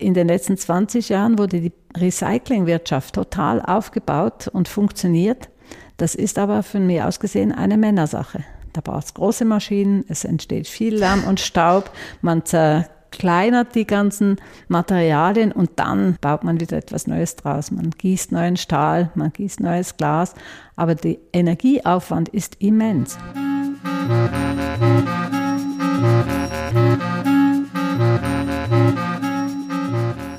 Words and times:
In 0.00 0.14
den 0.14 0.28
letzten 0.28 0.56
20 0.56 1.10
Jahren 1.10 1.38
wurde 1.38 1.60
die 1.60 1.72
Recyclingwirtschaft 1.94 3.14
total 3.14 3.60
aufgebaut 3.60 4.48
und 4.48 4.66
funktioniert. 4.66 5.50
Das 5.98 6.14
ist 6.14 6.38
aber 6.38 6.62
von 6.62 6.86
mir 6.86 7.06
aus 7.06 7.20
gesehen 7.20 7.52
eine 7.52 7.76
Männersache. 7.76 8.42
Da 8.72 8.80
braucht 8.80 9.04
es 9.04 9.14
große 9.14 9.44
Maschinen, 9.44 10.04
es 10.08 10.24
entsteht 10.24 10.68
viel 10.68 10.96
Lärm 10.96 11.24
und 11.24 11.38
Staub, 11.38 11.90
man 12.22 12.46
zerkleinert 12.46 13.74
die 13.74 13.86
ganzen 13.86 14.36
Materialien 14.68 15.52
und 15.52 15.72
dann 15.76 16.16
baut 16.22 16.44
man 16.44 16.60
wieder 16.60 16.78
etwas 16.78 17.06
Neues 17.06 17.36
draus. 17.36 17.70
Man 17.70 17.90
gießt 17.90 18.32
neuen 18.32 18.56
Stahl, 18.56 19.10
man 19.14 19.34
gießt 19.34 19.60
neues 19.60 19.98
Glas, 19.98 20.34
aber 20.76 20.94
der 20.94 21.16
Energieaufwand 21.34 22.30
ist 22.30 22.56
immens. 22.60 23.18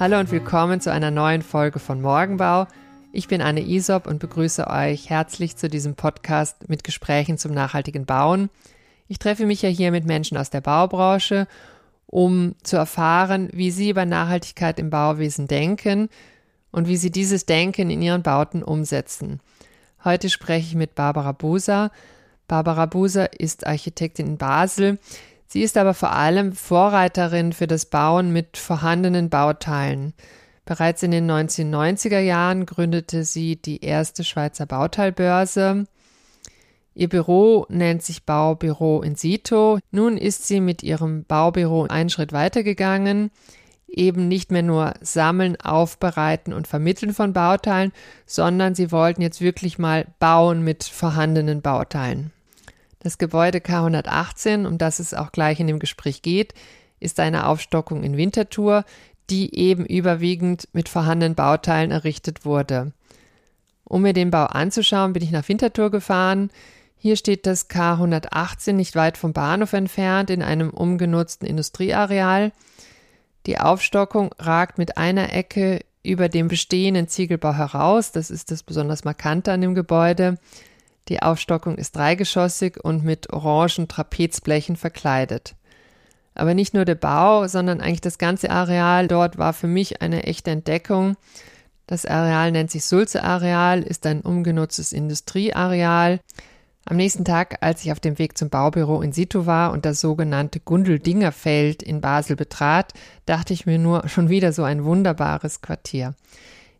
Hallo 0.02 0.20
und 0.20 0.32
willkommen 0.32 0.82
zu 0.82 0.92
einer 0.92 1.12
neuen 1.12 1.44
Folge 1.44 1.78
von 1.78 2.02
Morgenbau. 2.02 2.66
Ich 3.12 3.28
bin 3.28 3.40
Anne 3.40 3.62
Isop 3.62 4.08
und 4.08 4.18
begrüße 4.18 4.66
euch 4.66 5.12
herzlich 5.12 5.58
zu 5.58 5.70
diesem 5.70 5.94
Podcast 5.94 6.68
mit 6.68 6.84
Gesprächen 6.84 7.38
zum 7.38 7.54
nachhaltigen 7.54 8.08
Bauen. 8.08 8.50
Ich 9.08 9.20
treffe 9.20 9.46
mich 9.46 9.62
ja 9.62 9.70
hier 9.70 9.92
mit 9.92 10.08
Menschen 10.08 10.38
aus 10.38 10.50
der 10.50 10.62
Baubranche, 10.62 11.48
um 12.08 12.56
zu 12.64 12.78
erfahren, 12.78 13.50
wie 13.54 13.70
sie 13.70 13.92
über 13.92 14.08
Nachhaltigkeit 14.08 14.80
im 14.80 14.90
Bauwesen 14.90 15.48
denken 15.48 16.10
und 16.72 16.88
wie 16.88 16.98
sie 16.98 17.12
dieses 17.12 17.46
Denken 17.46 17.92
in 17.92 18.02
ihren 18.02 18.24
Bauten 18.24 18.64
umsetzen. 18.64 19.40
Heute 20.04 20.32
spreche 20.32 20.66
ich 20.66 20.74
mit 20.74 20.96
Barbara 20.96 21.32
Buser. 21.32 21.92
Barbara 22.48 22.88
Buser 22.88 23.40
ist 23.40 23.68
Architektin 23.68 24.26
in 24.26 24.38
Basel. 24.40 24.98
Sie 25.52 25.64
ist 25.64 25.76
aber 25.76 25.94
vor 25.94 26.14
allem 26.14 26.54
Vorreiterin 26.54 27.52
für 27.52 27.68
das 27.68 27.86
Bauen 27.86 28.32
mit 28.32 28.56
vorhandenen 28.56 29.30
Bauteilen. 29.30 30.14
Bereits 30.64 31.04
in 31.04 31.12
den 31.12 31.30
1990er 31.30 32.20
Jahren 32.20 32.66
gründete 32.66 33.26
sie 33.26 33.58
die 33.58 33.84
erste 33.84 34.24
Schweizer 34.24 34.66
Bauteilbörse. 34.66 35.88
Ihr 36.96 37.10
Büro 37.10 37.66
nennt 37.68 38.02
sich 38.02 38.24
Baubüro 38.24 39.02
in 39.02 39.16
Sito. 39.16 39.80
Nun 39.92 40.16
ist 40.16 40.48
sie 40.48 40.62
mit 40.62 40.84
ihrem 40.84 41.26
Baubüro 41.26 41.84
einen 41.84 42.10
Schritt 42.10 42.32
weitergegangen, 42.32 43.30
eben 43.90 44.30
nicht 44.30 44.54
mehr 44.54 44.64
nur 44.64 44.94
sammeln, 45.02 45.60
aufbereiten 45.60 46.54
und 46.54 46.66
vermitteln 46.66 47.14
von 47.14 47.34
Bauteilen, 47.34 47.92
sondern 48.26 48.74
sie 48.74 48.90
wollten 48.94 49.22
jetzt 49.22 49.42
wirklich 49.42 49.78
mal 49.78 50.08
bauen 50.18 50.64
mit 50.64 50.86
vorhandenen 50.86 51.62
Bauteilen. 51.62 52.32
Das 53.02 53.18
Gebäude 53.18 53.58
K118, 53.58 54.68
um 54.68 54.78
das 54.78 55.00
es 55.00 55.14
auch 55.14 55.32
gleich 55.32 55.60
in 55.60 55.68
dem 55.68 55.80
Gespräch 55.80 56.22
geht, 56.22 56.54
ist 57.00 57.20
eine 57.20 57.48
Aufstockung 57.48 58.04
in 58.04 58.16
Winterthur, 58.16 58.86
die 59.30 59.58
eben 59.58 59.86
überwiegend 59.86 60.68
mit 60.72 60.88
vorhandenen 60.88 61.36
Bauteilen 61.36 61.90
errichtet 61.90 62.46
wurde. 62.46 62.94
Um 63.84 64.04
mir 64.04 64.14
den 64.14 64.30
Bau 64.30 64.46
anzuschauen, 64.46 65.14
bin 65.14 65.24
ich 65.24 65.32
nach 65.32 65.50
Winterthur 65.50 65.90
gefahren. 65.90 66.52
Hier 66.96 67.16
steht 67.16 67.48
das 67.48 67.70
K118 67.70 68.74
nicht 68.74 68.96
weit 68.96 69.18
vom 69.18 69.34
Bahnhof 69.34 69.74
entfernt 69.74 70.30
in 70.30 70.44
einem 70.44 70.70
umgenutzten 70.70 71.48
Industrieareal. 71.48 72.52
Die 73.48 73.58
Aufstockung 73.58 74.32
ragt 74.38 74.78
mit 74.78 74.98
einer 74.98 75.34
Ecke 75.34 75.80
über 76.04 76.30
dem 76.30 76.48
bestehenden 76.48 77.08
Ziegelbau 77.08 77.54
heraus. 77.54 78.12
Das 78.12 78.30
ist 78.30 78.52
das 78.52 78.62
besonders 78.62 79.04
Markante 79.04 79.52
an 79.52 79.62
dem 79.62 79.74
Gebäude. 79.74 80.38
Die 81.08 81.22
Aufstockung 81.22 81.78
ist 81.78 81.96
dreigeschossig 81.96 82.84
und 82.84 83.04
mit 83.04 83.34
orangen 83.34 83.88
Trapezblechen 83.88 84.76
verkleidet. 84.76 85.56
Aber 86.34 86.54
nicht 86.54 86.74
nur 86.74 86.86
der 86.86 86.96
Bau, 86.96 87.48
sondern 87.48 87.82
eigentlich 87.82 88.02
das 88.02 88.18
ganze 88.18 88.50
Areal 88.50 89.08
dort 89.08 89.38
war 89.38 89.54
für 89.54 89.68
mich 89.68 90.02
eine 90.02 90.24
echte 90.24 90.52
Entdeckung. 90.52 91.18
Das 91.88 92.06
Areal 92.06 92.52
nennt 92.52 92.72
sich 92.72 92.86
Sulze-Areal, 92.86 93.84
ist 93.84 94.06
ein 94.06 94.22
umgenutztes 94.22 94.94
Industrieareal. 94.94 96.22
Am 96.86 96.98
nächsten 96.98 97.26
Tag, 97.26 97.58
als 97.62 97.84
ich 97.84 97.92
auf 97.92 98.00
dem 98.00 98.18
Weg 98.18 98.38
zum 98.38 98.50
Baubüro 98.50 99.02
in 99.02 99.12
situ 99.12 99.46
war 99.46 99.72
und 99.72 99.86
das 99.86 100.02
sogenannte 100.02 100.60
Gundeldinger-Feld 100.60 101.84
in 101.84 102.02
Basel 102.02 102.36
betrat, 102.36 102.94
dachte 103.26 103.54
ich 103.54 103.66
mir 103.66 103.78
nur 103.78 104.08
schon 104.08 104.30
wieder 104.30 104.54
so 104.54 104.64
ein 104.64 104.84
wunderbares 104.84 105.62
Quartier. 105.62 106.16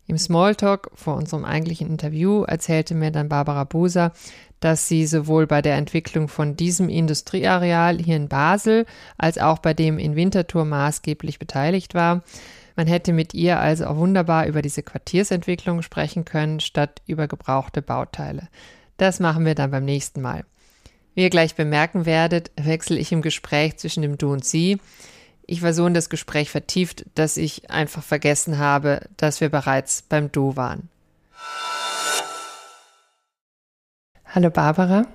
Im 0.06 0.18
Smalltalk 0.18 0.90
vor 0.94 1.16
unserem 1.16 1.44
eigentlichen 1.44 1.88
Interview 1.88 2.42
erzählte 2.42 2.94
mir 2.94 3.10
dann 3.10 3.28
Barbara 3.28 3.64
Buser, 3.64 4.12
dass 4.60 4.88
sie 4.88 5.06
sowohl 5.06 5.46
bei 5.46 5.62
der 5.62 5.76
Entwicklung 5.76 6.28
von 6.28 6.56
diesem 6.56 6.88
Industrieareal 6.88 7.98
hier 7.98 8.16
in 8.16 8.28
Basel 8.28 8.86
als 9.18 9.38
auch 9.38 9.58
bei 9.58 9.74
dem 9.74 9.98
in 9.98 10.16
Winterthur 10.16 10.64
maßgeblich 10.64 11.38
beteiligt 11.38 11.94
war. 11.94 12.22
Man 12.76 12.86
hätte 12.86 13.12
mit 13.12 13.34
ihr 13.34 13.58
also 13.58 13.86
auch 13.86 13.96
wunderbar 13.96 14.46
über 14.46 14.62
diese 14.62 14.82
Quartiersentwicklung 14.82 15.82
sprechen 15.82 16.24
können, 16.24 16.60
statt 16.60 17.02
über 17.06 17.28
gebrauchte 17.28 17.82
Bauteile. 17.82 18.48
Das 18.96 19.20
machen 19.20 19.44
wir 19.44 19.54
dann 19.54 19.70
beim 19.70 19.84
nächsten 19.84 20.20
Mal. 20.20 20.44
Wie 21.14 21.22
ihr 21.22 21.30
gleich 21.30 21.54
bemerken 21.54 22.06
werdet, 22.06 22.50
wechsle 22.56 22.98
ich 22.98 23.12
im 23.12 23.20
Gespräch 23.20 23.76
zwischen 23.76 24.02
dem 24.02 24.16
Du 24.16 24.32
und 24.32 24.44
Sie. 24.44 24.78
Ich 25.46 25.62
war 25.62 25.72
so 25.72 25.86
in 25.86 25.94
das 25.94 26.08
Gespräch 26.08 26.50
vertieft, 26.50 27.04
dass 27.14 27.36
ich 27.36 27.70
einfach 27.70 28.02
vergessen 28.02 28.58
habe, 28.58 29.08
dass 29.16 29.40
wir 29.40 29.48
bereits 29.48 30.02
beim 30.02 30.30
Du 30.30 30.56
waren. 30.56 30.88
Hallo 34.26 34.50
Barbara. 34.50 35.06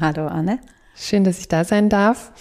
Hallo 0.00 0.26
Anne. 0.26 0.58
Schön, 0.96 1.24
dass 1.24 1.38
ich 1.38 1.48
da 1.48 1.64
sein 1.64 1.88
darf. 1.88 2.32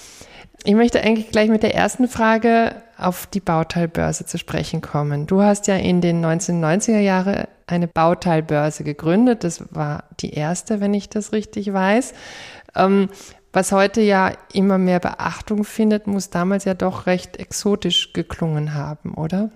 Ich 0.64 0.74
möchte 0.76 1.02
eigentlich 1.02 1.30
gleich 1.30 1.50
mit 1.50 1.62
der 1.62 1.76
ersten 1.76 2.08
Frage 2.08 2.82
auf 2.98 3.28
die 3.28 3.42
Bauteilbörse 3.42 4.26
zu 4.26 4.38
sprechen 4.38 4.82
kommen. 4.82 5.28
Du 5.28 5.42
hast 5.42 5.68
ja 5.68 5.76
in 5.76 6.00
den 6.00 6.24
1990er 6.24 7.00
Jahren 7.00 7.44
eine 7.68 7.88
Bauteilbörse 7.88 8.84
gegründet. 8.84 9.44
Das 9.44 9.64
war 9.76 10.06
die 10.22 10.34
erste, 10.34 10.80
wenn 10.80 10.94
ich 10.94 11.10
das 11.10 11.34
richtig 11.34 11.74
weiß. 11.74 12.14
Ähm, 12.76 13.10
was 13.54 13.72
heute 13.72 14.02
ja 14.02 14.34
immer 14.52 14.78
mehr 14.78 15.00
Beachtung 15.00 15.64
findet, 15.64 16.08
muss 16.08 16.32
damals 16.32 16.66
ja 16.66 16.74
doch 16.74 17.06
recht 17.06 17.38
exotisch 17.38 18.12
geklungen 18.12 18.74
haben, 18.74 19.14
oder? 19.14 19.52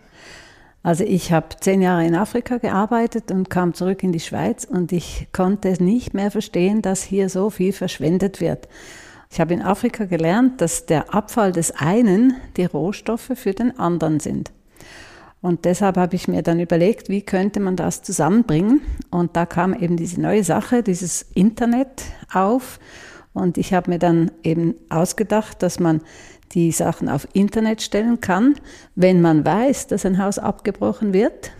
Also 0.83 1.03
ich 1.03 1.33
habe 1.33 1.47
zehn 1.59 1.81
Jahre 1.81 2.05
in 2.05 2.15
Afrika 2.15 2.57
gearbeitet 2.57 3.31
und 3.31 3.49
kam 3.49 3.73
zurück 3.73 4.03
in 4.03 4.13
die 4.13 4.21
Schweiz 4.21 4.63
und 4.63 4.93
ich 4.93 5.27
konnte 5.33 5.83
nicht 5.83 6.13
mehr 6.13 6.31
verstehen, 6.31 6.81
dass 6.81 7.03
hier 7.03 7.27
so 7.27 7.49
viel 7.49 7.73
verschwendet 7.73 8.39
wird. 8.39 8.69
Ich 9.29 9.41
habe 9.41 9.53
in 9.53 9.61
Afrika 9.61 10.05
gelernt, 10.05 10.61
dass 10.61 10.85
der 10.85 11.13
Abfall 11.13 11.51
des 11.51 11.71
einen 11.71 12.35
die 12.55 12.65
Rohstoffe 12.65 13.31
für 13.35 13.53
den 13.53 13.77
anderen 13.77 14.21
sind. 14.21 14.53
Und 15.41 15.65
deshalb 15.65 15.97
habe 15.97 16.15
ich 16.15 16.27
mir 16.27 16.41
dann 16.41 16.59
überlegt, 16.59 17.09
wie 17.09 17.21
könnte 17.21 17.59
man 17.59 17.75
das 17.75 18.01
zusammenbringen. 18.01 18.81
Und 19.11 19.35
da 19.35 19.45
kam 19.45 19.73
eben 19.73 19.97
diese 19.97 20.21
neue 20.21 20.43
Sache, 20.43 20.83
dieses 20.83 21.23
Internet 21.33 22.03
auf. 22.31 22.79
Und 23.37 23.59
ich 23.59 23.71
habe 23.71 23.91
mir 23.91 23.99
dann 23.99 24.31
eben 24.41 24.73
ausgedacht, 24.89 25.61
dass 25.61 25.79
man 25.79 26.01
die 26.53 26.71
Sachen 26.71 27.07
auf 27.07 27.27
Internet 27.33 27.83
stellen 27.83 28.19
kann, 28.19 28.55
wenn 28.95 29.21
man 29.21 29.45
weiß, 29.45 29.85
dass 29.85 30.07
ein 30.07 30.17
Haus 30.17 30.39
abgebrochen 30.39 31.13
wird. 31.13 31.51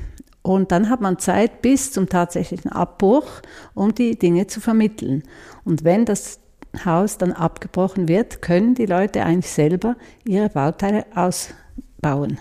Und 0.41 0.71
dann 0.71 0.89
hat 0.89 1.01
man 1.01 1.19
Zeit 1.19 1.61
bis 1.61 1.91
zum 1.91 2.09
tatsächlichen 2.09 2.71
Abbruch, 2.71 3.27
um 3.75 3.93
die 3.93 4.17
Dinge 4.17 4.47
zu 4.47 4.59
vermitteln. 4.59 5.21
Und 5.65 5.83
wenn 5.83 6.05
das 6.05 6.39
Haus 6.83 7.19
dann 7.19 7.31
abgebrochen 7.31 8.07
wird, 8.07 8.41
können 8.41 8.73
die 8.73 8.88
Leute 8.88 9.23
eigentlich 9.23 9.51
selber 9.51 9.97
ihre 10.25 10.49
Bauteile 10.49 11.05
ausbauen. 11.13 12.39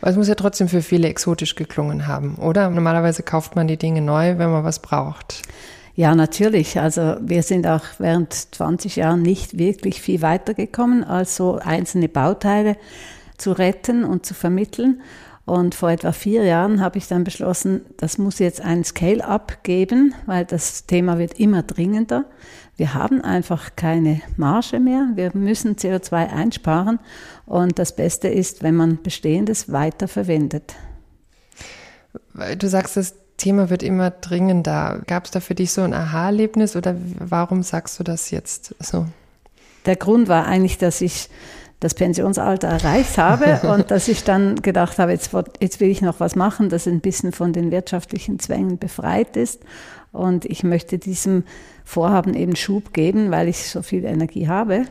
Es 0.00 0.16
muss 0.16 0.28
ja 0.28 0.34
trotzdem 0.34 0.68
für 0.68 0.80
viele 0.80 1.08
exotisch 1.08 1.56
geklungen 1.56 2.06
haben, 2.06 2.36
oder? 2.36 2.70
Normalerweise 2.70 3.22
kauft 3.22 3.54
man 3.54 3.68
die 3.68 3.76
Dinge 3.76 4.00
neu, 4.00 4.38
wenn 4.38 4.50
man 4.50 4.64
was 4.64 4.80
braucht. 4.80 5.42
Ja, 6.00 6.14
natürlich. 6.14 6.80
Also 6.80 7.16
wir 7.20 7.42
sind 7.42 7.66
auch 7.66 7.84
während 7.98 8.32
20 8.32 8.96
Jahren 8.96 9.20
nicht 9.20 9.58
wirklich 9.58 10.00
viel 10.00 10.22
weitergekommen, 10.22 11.04
als 11.04 11.36
so 11.36 11.56
einzelne 11.56 12.08
Bauteile 12.08 12.78
zu 13.36 13.52
retten 13.52 14.04
und 14.04 14.24
zu 14.24 14.32
vermitteln. 14.32 15.02
Und 15.44 15.74
vor 15.74 15.90
etwa 15.90 16.12
vier 16.12 16.44
Jahren 16.44 16.80
habe 16.80 16.96
ich 16.96 17.06
dann 17.06 17.22
beschlossen, 17.22 17.82
das 17.98 18.16
muss 18.16 18.38
jetzt 18.38 18.62
ein 18.62 18.82
Scale-up 18.82 19.62
geben, 19.62 20.14
weil 20.24 20.46
das 20.46 20.86
Thema 20.86 21.18
wird 21.18 21.38
immer 21.38 21.62
dringender. 21.62 22.24
Wir 22.78 22.94
haben 22.94 23.20
einfach 23.20 23.76
keine 23.76 24.22
Marge 24.38 24.80
mehr. 24.80 25.10
Wir 25.16 25.32
müssen 25.34 25.76
CO2 25.76 26.32
einsparen. 26.32 26.98
Und 27.44 27.78
das 27.78 27.94
Beste 27.94 28.28
ist, 28.28 28.62
wenn 28.62 28.74
man 28.74 29.02
Bestehendes 29.02 29.70
weiterverwendet. 29.70 30.76
Du 32.58 32.68
sagst, 32.68 32.96
das 32.96 33.19
Thema 33.40 33.70
wird 33.70 33.82
immer 33.82 34.10
dringender. 34.10 35.00
Gab 35.06 35.24
es 35.24 35.30
da 35.30 35.40
für 35.40 35.54
dich 35.54 35.72
so 35.72 35.82
ein 35.82 35.94
Aha-Erlebnis 35.94 36.76
oder 36.76 36.94
warum 37.18 37.62
sagst 37.62 37.98
du 37.98 38.04
das 38.04 38.30
jetzt 38.30 38.74
so? 38.78 39.06
Der 39.86 39.96
Grund 39.96 40.28
war 40.28 40.46
eigentlich, 40.46 40.78
dass 40.78 41.00
ich 41.00 41.28
das 41.80 41.94
Pensionsalter 41.94 42.68
erreicht 42.68 43.16
habe 43.16 43.66
und 43.74 43.90
dass 43.90 44.08
ich 44.08 44.24
dann 44.24 44.56
gedacht 44.56 44.98
habe, 44.98 45.12
jetzt, 45.12 45.30
jetzt 45.60 45.80
will 45.80 45.90
ich 45.90 46.02
noch 46.02 46.20
was 46.20 46.36
machen, 46.36 46.68
das 46.68 46.86
ein 46.86 47.00
bisschen 47.00 47.32
von 47.32 47.52
den 47.52 47.70
wirtschaftlichen 47.70 48.38
Zwängen 48.38 48.78
befreit 48.78 49.36
ist. 49.36 49.62
Und 50.12 50.44
ich 50.44 50.62
möchte 50.62 50.98
diesem 50.98 51.44
Vorhaben 51.84 52.34
eben 52.34 52.56
Schub 52.56 52.92
geben, 52.92 53.30
weil 53.30 53.48
ich 53.48 53.68
so 53.68 53.80
viel 53.80 54.04
Energie 54.04 54.48
habe. 54.48 54.84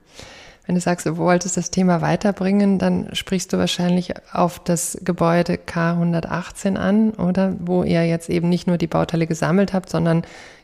Wenn 0.70 0.76
du 0.76 0.82
sagst, 0.82 1.08
du 1.08 1.18
wolltest 1.18 1.58
das 1.58 1.72
Thema 1.72 2.02
weiterbringen, 2.02 2.78
dann 2.78 3.10
sprichst 3.14 3.52
du 3.52 3.58
wahrscheinlich 3.58 4.14
auf 4.32 4.60
das 4.60 5.00
Gebäude 5.04 5.56
K118 5.56 6.76
an, 6.76 7.10
oder? 7.10 7.56
Wo 7.58 7.82
ihr 7.82 8.06
jetzt 8.06 8.30
eben 8.30 8.50
nicht 8.50 8.68
nur 8.68 8.78
die 8.78 8.86
Bauteile 8.86 9.26
gesammelt 9.26 9.74
habt, 9.74 9.90
sondern 9.90 10.22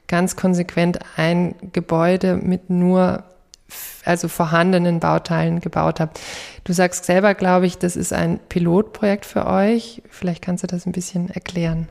ganz 0.07 0.35
konsequent 0.35 0.99
ein 1.17 1.55
Gebäude 1.73 2.35
mit 2.35 2.69
nur 2.69 3.23
also 4.03 4.27
vorhandenen 4.27 4.99
Bauteilen 4.99 5.59
gebaut 5.59 5.99
habt. 5.99 6.19
Du 6.65 6.73
sagst 6.73 7.05
selber, 7.05 7.33
glaube 7.33 7.65
ich, 7.65 7.79
das 7.79 7.95
ist 7.95 8.13
ein 8.13 8.39
Pilotprojekt 8.47 9.25
für 9.25 9.47
euch. 9.47 10.03
Vielleicht 10.11 10.43
kannst 10.43 10.61
du 10.61 10.67
das 10.67 10.85
ein 10.85 10.91
bisschen 10.91 11.31
erklären. 11.31 11.87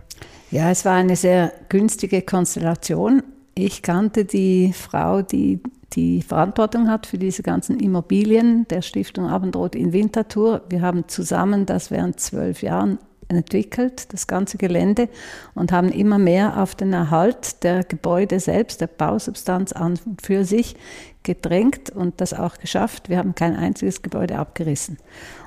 Ja, 0.53 0.71
es 0.71 0.85
war 0.85 0.95
eine 0.95 1.17
sehr 1.17 1.53
günstige 1.69 2.23
Konstellation. 2.23 3.25
Ich 3.57 3.83
kannte 3.83 4.25
die 4.25 4.73
Frau, 4.73 5.23
die 5.23 5.59
die 5.95 6.23
Verantwortung 6.23 6.89
hat 6.89 7.07
für 7.07 7.19
diese 7.19 7.43
ganzen 7.43 7.79
Immobilien 7.79 8.67
der 8.69 8.83
Stiftung 8.83 9.27
Abendrot 9.27 9.75
in 9.75 9.93
Winterthur. 9.93 10.63
Wir 10.69 10.83
haben 10.83 11.07
zusammen 11.09 11.67
das 11.67 11.91
während 11.91 12.19
zwölf 12.19 12.63
Jahren 12.63 12.99
entwickelt, 13.29 14.13
das 14.13 14.27
ganze 14.27 14.59
Gelände, 14.59 15.09
und 15.55 15.73
haben 15.73 15.91
immer 15.91 16.19
mehr 16.19 16.61
auf 16.61 16.75
den 16.75 16.93
Erhalt 16.93 17.63
der 17.63 17.85
Gebäude 17.85 18.41
selbst, 18.41 18.81
der 18.81 18.87
Bausubstanz 18.87 19.73
an 19.73 19.99
und 20.05 20.23
für 20.23 20.45
sich 20.45 20.77
gedrängt 21.23 21.91
und 21.91 22.21
das 22.21 22.35
auch 22.35 22.59
geschafft. 22.59 23.09
Wir 23.09 23.19
haben 23.19 23.35
kein 23.35 23.57
einziges 23.57 24.03
Gebäude 24.03 24.39
abgerissen. 24.39 24.99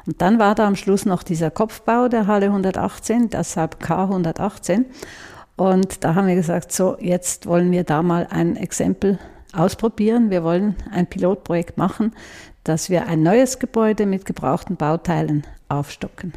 Und 0.05 0.21
dann 0.21 0.39
war 0.39 0.55
da 0.55 0.65
am 0.65 0.75
Schluss 0.75 1.05
noch 1.05 1.23
dieser 1.23 1.51
Kopfbau 1.51 2.07
der 2.07 2.25
Halle 2.25 2.47
118, 2.47 3.29
deshalb 3.29 3.79
K 3.79 4.03
118. 4.03 4.85
Und 5.55 6.03
da 6.03 6.15
haben 6.15 6.27
wir 6.27 6.35
gesagt, 6.35 6.71
so, 6.71 6.97
jetzt 6.99 7.45
wollen 7.45 7.71
wir 7.71 7.83
da 7.83 8.01
mal 8.01 8.27
ein 8.29 8.55
Exempel 8.55 9.19
ausprobieren. 9.53 10.29
Wir 10.29 10.43
wollen 10.43 10.75
ein 10.91 11.07
Pilotprojekt 11.07 11.77
machen, 11.77 12.13
dass 12.63 12.89
wir 12.89 13.07
ein 13.07 13.23
neues 13.23 13.59
Gebäude 13.59 14.05
mit 14.05 14.25
gebrauchten 14.25 14.75
Bauteilen 14.75 15.45
aufstocken. 15.69 16.33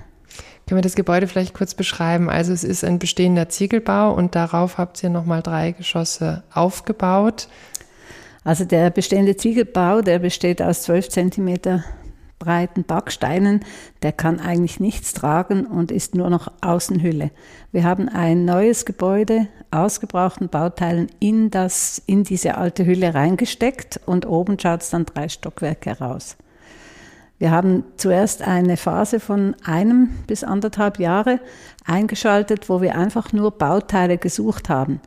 Können 0.67 0.79
wir 0.79 0.83
das 0.83 0.95
Gebäude 0.95 1.27
vielleicht 1.27 1.55
kurz 1.55 1.75
beschreiben? 1.75 2.31
Also 2.31 2.53
es 2.53 2.63
ist 2.63 2.85
ein 2.85 3.01
bestehender 3.01 3.49
Ziegelbau 3.49 4.15
und 4.15 4.37
darauf 4.37 4.79
habt 4.79 5.03
ihr 5.03 5.11
nochmal 5.11 5.43
drei 5.43 5.73
Geschosse 5.73 6.45
aufgebaut. 6.53 7.49
Also 8.45 8.65
der 8.65 8.91
bestehende 8.91 9.37
Ziegelbau, 9.37 10.01
der 10.01 10.19
besteht 10.21 10.63
aus 10.63 10.83
12 10.83 11.09
Zentimeter 11.09 11.85
breiten 12.41 12.83
Backsteinen, 12.83 13.61
der 14.03 14.11
kann 14.11 14.41
eigentlich 14.41 14.81
nichts 14.81 15.13
tragen 15.13 15.65
und 15.65 15.93
ist 15.93 16.17
nur 16.17 16.31
noch 16.31 16.51
Außenhülle. 16.63 17.31
Wir 17.71 17.85
haben 17.85 18.09
ein 18.09 18.45
neues 18.45 18.85
Gebäude 18.85 19.47
aus 19.71 20.01
gebrauchten 20.01 20.49
Bauteilen 20.49 21.07
in, 21.21 21.51
das, 21.51 22.03
in 22.07 22.25
diese 22.25 22.57
alte 22.57 22.85
Hülle 22.85 23.15
reingesteckt 23.15 24.01
und 24.07 24.27
oben 24.27 24.59
schaut 24.59 24.83
es 24.83 24.91
dann 24.91 25.07
drei 25.07 25.29
Stockwerke 25.29 25.91
heraus. 25.91 26.37
Wir 27.39 27.53
haben 27.53 27.85
zuerst 27.97 28.43
eine 28.43 28.77
Phase 28.77 29.19
von 29.19 29.57
einem 29.65 30.11
bis 30.27 30.45
anderthalb 30.45 30.99
Jahre 30.99 31.41
eingeschaltet, 31.87 32.69
wo 32.69 32.83
wir 32.83 32.97
einfach 32.97 33.33
nur 33.33 33.53
Bauteile 33.53 34.19
gesucht 34.19 34.69
haben. 34.69 35.01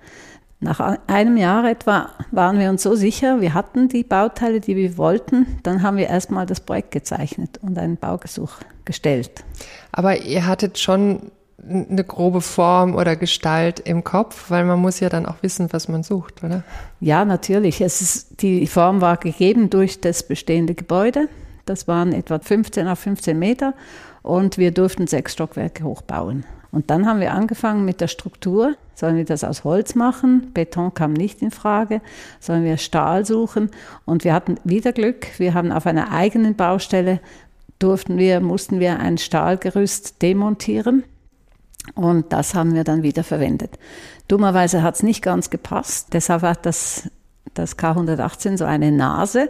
Nach 0.63 0.98
einem 1.07 1.36
Jahr 1.36 1.69
etwa 1.69 2.10
waren 2.31 2.57
wir 2.57 2.69
uns 2.69 2.83
so 2.83 2.95
sicher, 2.95 3.42
wir 3.42 3.54
hatten 3.54 3.89
die 3.89 4.06
Bauteile, 4.06 4.62
die 4.62 4.77
wir 4.77 4.98
wollten. 4.98 5.60
Dann 5.63 5.83
haben 5.83 5.98
wir 5.98 6.07
erstmal 6.07 6.45
das 6.45 6.62
Projekt 6.62 6.92
gezeichnet 6.92 7.60
und 7.62 7.77
einen 7.77 7.98
Baugesuch 7.98 8.54
gestellt. 8.86 9.44
Aber 9.92 10.21
ihr 10.21 10.48
hattet 10.48 10.80
schon 10.80 11.31
eine 11.69 12.06
grobe 12.06 12.39
Form 12.39 12.95
oder 12.95 13.18
Gestalt 13.18 13.81
im 13.81 14.06
Kopf, 14.06 14.50
weil 14.50 14.63
man 14.63 14.80
muss 14.80 15.01
ja 15.01 15.10
dann 15.10 15.25
auch 15.25 15.36
wissen, 15.42 15.68
was 15.71 15.89
man 15.89 16.04
sucht, 16.04 16.44
oder? 16.45 16.63
Ja, 17.01 17.25
natürlich. 17.25 17.81
Es 17.81 18.00
ist, 18.00 18.42
die 18.42 18.65
Form 18.68 19.01
war 19.01 19.18
gegeben 19.18 19.69
durch 19.69 20.00
das 20.00 20.25
bestehende 20.25 20.75
Gebäude. 20.75 21.27
Das 21.65 21.89
waren 21.89 22.13
etwa 22.13 22.39
15 22.39 22.88
auf 22.88 23.00
15 23.00 23.38
Meter 23.38 23.74
und 24.21 24.57
wir 24.57 24.71
durften 24.71 25.07
sechs 25.07 25.33
Stockwerke 25.33 25.83
hochbauen. 25.83 26.45
Und 26.73 26.89
dann 26.89 27.05
haben 27.05 27.19
wir 27.19 27.33
angefangen 27.33 27.85
mit 27.85 28.01
der 28.01 28.07
Struktur. 28.07 28.75
Sollen 28.95 29.15
wir 29.15 29.25
das 29.25 29.43
aus 29.43 29.63
Holz 29.63 29.93
machen? 29.93 30.51
Beton 30.53 30.93
kam 30.93 31.13
nicht 31.13 31.43
in 31.43 31.51
Frage. 31.51 32.01
Sollen 32.39 32.63
wir 32.63 32.77
Stahl 32.77 33.25
suchen? 33.25 33.69
Und 34.05 34.23
wir 34.23 34.33
hatten 34.33 34.55
wieder 34.63 34.91
Glück. 34.91 35.27
Wir 35.37 35.53
haben 35.53 35.71
auf 35.71 35.85
einer 35.85 36.11
eigenen 36.11 36.55
Baustelle 36.55 37.19
durften 37.77 38.17
wir, 38.17 38.39
mussten 38.39 38.79
wir 38.79 38.99
ein 38.99 39.17
Stahlgerüst 39.17 40.21
demontieren. 40.21 41.03
Und 41.95 42.31
das 42.31 42.55
haben 42.55 42.73
wir 42.73 42.83
dann 42.83 43.03
wieder 43.03 43.23
verwendet. 43.23 43.77
Dummerweise 44.27 44.81
hat 44.81 44.95
es 44.95 45.03
nicht 45.03 45.21
ganz 45.21 45.49
gepasst. 45.49 46.13
Deshalb 46.13 46.41
hat 46.41 46.65
das 46.65 47.09
das 47.53 47.77
K118 47.77 48.57
so 48.57 48.65
eine 48.65 48.91
Nase, 48.91 49.49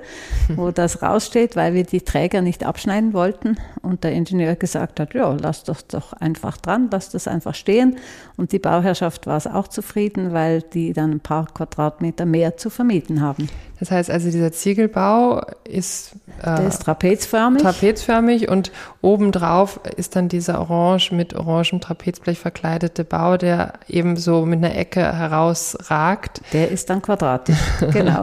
wo 0.55 0.71
das 0.71 1.01
raussteht, 1.01 1.55
weil 1.55 1.73
wir 1.73 1.83
die 1.83 2.01
Träger 2.01 2.41
nicht 2.41 2.65
abschneiden 2.65 3.13
wollten. 3.13 3.57
Und 3.81 4.03
der 4.03 4.11
Ingenieur 4.11 4.55
gesagt 4.55 4.99
hat, 4.99 5.13
ja, 5.13 5.31
lass 5.39 5.63
das 5.63 5.87
doch 5.87 6.13
einfach 6.13 6.57
dran, 6.57 6.89
lass 6.91 7.09
das 7.09 7.27
einfach 7.27 7.55
stehen. 7.55 7.97
Und 8.35 8.51
die 8.51 8.59
Bauherrschaft 8.59 9.27
war 9.27 9.37
es 9.37 9.47
auch 9.47 9.67
zufrieden, 9.67 10.33
weil 10.33 10.61
die 10.61 10.93
dann 10.93 11.11
ein 11.11 11.19
paar 11.19 11.47
Quadratmeter 11.47 12.25
mehr 12.25 12.57
zu 12.57 12.69
vermieten 12.69 13.21
haben. 13.21 13.49
Das 13.83 13.91
heißt 13.91 14.09
also, 14.09 14.31
dieser 14.31 14.53
Ziegelbau 14.53 15.41
ist, 15.65 16.13
äh, 16.41 16.55
Der 16.55 16.67
ist 16.67 16.83
trapezförmig. 16.83 17.61
Trapezförmig 17.61 18.47
und 18.47 18.71
obendrauf 19.01 19.81
ist 19.97 20.15
dann 20.15 20.29
dieser 20.29 20.61
orange 20.61 21.11
mit 21.11 21.33
orangem 21.33 21.81
Trapezblech 21.81 22.39
verkleidete 22.39 23.03
Bau, 23.03 23.35
der 23.35 23.73
eben 23.89 24.15
so 24.15 24.45
mit 24.45 24.59
einer 24.63 24.73
Ecke 24.73 25.01
herausragt. 25.01 26.39
Der 26.53 26.71
ist 26.71 26.89
dann 26.89 27.01
quadratisch, 27.01 27.57
genau. 27.91 28.21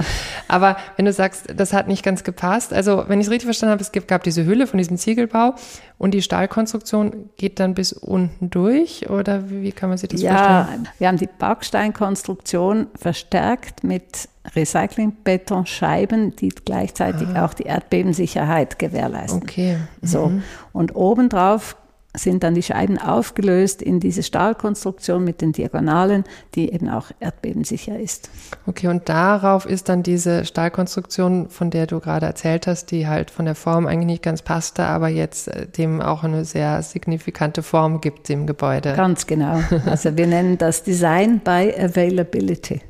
Aber 0.49 0.79
wenn 0.97 1.05
du 1.05 1.13
sagst, 1.13 1.49
das 1.55 1.75
hat 1.75 1.89
nicht 1.89 2.03
ganz 2.03 2.25
gepasst, 2.25 2.73
also 2.73 3.05
wenn 3.09 3.21
ich 3.21 3.27
es 3.27 3.31
richtig 3.31 3.45
verstanden 3.45 3.73
habe, 3.73 3.83
es 3.83 3.93
gab 4.07 4.23
diese 4.23 4.47
Hülle 4.47 4.67
von 4.67 4.79
diesem 4.79 4.97
Ziegelbau 4.97 5.57
und 5.99 6.13
die 6.13 6.23
Stahlkonstruktion 6.23 7.29
geht 7.37 7.61
dann 7.61 7.75
bis 7.75 7.93
unten 7.93 8.49
durch 8.49 9.11
oder 9.11 9.51
wie 9.51 9.73
kann 9.73 9.91
man 9.91 9.99
sich 9.99 10.09
das 10.09 10.23
ja, 10.23 10.65
vorstellen? 10.65 10.85
Ja, 10.85 10.91
wir 10.97 11.09
haben 11.09 11.19
die 11.19 11.29
Backsteinkonstruktion 11.39 12.87
verstärkt 12.97 13.85
mit 13.85 14.31
Recyclingbetonscheiben, 14.55 16.35
die 16.37 16.49
gleichzeitig 16.49 17.29
ah. 17.35 17.45
auch 17.45 17.55
die 17.55 17.65
Erdbebensicherheit 17.65 18.79
gewährleisten. 18.79 19.43
Okay. 19.43 19.77
Mhm. 20.01 20.07
So. 20.07 20.33
Und 20.73 20.97
obendrauf 20.97 21.77
sind 22.17 22.43
dann 22.43 22.55
die 22.55 22.63
Scheiben 22.63 22.99
aufgelöst 22.99 23.83
in 23.83 24.01
diese 24.01 24.23
Stahlkonstruktion 24.23 25.23
mit 25.23 25.41
den 25.41 25.53
Diagonalen, 25.53 26.25
die 26.55 26.73
eben 26.73 26.89
auch 26.89 27.11
erdbebensicher 27.21 27.99
ist. 27.99 28.31
Okay, 28.67 28.89
und 28.89 29.09
darauf 29.09 29.65
ist 29.65 29.89
dann 29.89 30.03
diese 30.03 30.45
Stahlkonstruktion, 30.45 31.51
von 31.51 31.71
der 31.71 31.87
du 31.87 32.01
gerade 32.01 32.27
erzählt 32.27 32.67
hast, 32.67 32.91
die 32.91 33.07
halt 33.07 33.31
von 33.31 33.45
der 33.45 33.55
Form 33.55 33.87
eigentlich 33.87 34.07
nicht 34.07 34.23
ganz 34.25 34.43
passte, 34.43 34.85
aber 34.85 35.09
jetzt 35.09 35.49
äh, 35.49 35.67
dem 35.67 36.01
auch 36.01 36.25
eine 36.25 36.45
sehr 36.45 36.83
signifikante 36.83 37.63
Form 37.63 38.01
gibt 38.01 38.29
im 38.29 38.47
Gebäude. 38.47 38.95
Ganz 38.97 39.27
genau. 39.27 39.61
Also 39.87 40.17
wir 40.17 40.27
nennen 40.27 40.59
das 40.59 40.83
Design 40.83 41.41
by 41.41 41.73
Availability. 41.79 42.81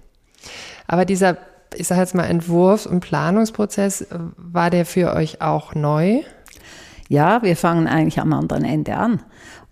Aber 0.90 1.04
dieser, 1.04 1.37
ich 1.76 1.87
sage 1.87 2.00
jetzt 2.00 2.16
mal, 2.16 2.25
Entwurfs- 2.25 2.85
und 2.85 2.99
Planungsprozess, 2.99 4.09
war 4.37 4.70
der 4.70 4.85
für 4.85 5.14
euch 5.14 5.40
auch 5.40 5.76
neu? 5.76 6.23
Ja, 7.09 7.44
wir 7.44 7.56
fangen 7.56 7.87
eigentlich 7.87 8.18
am 8.18 8.32
anderen 8.32 8.64
Ende 8.64 8.97
an. 8.97 9.20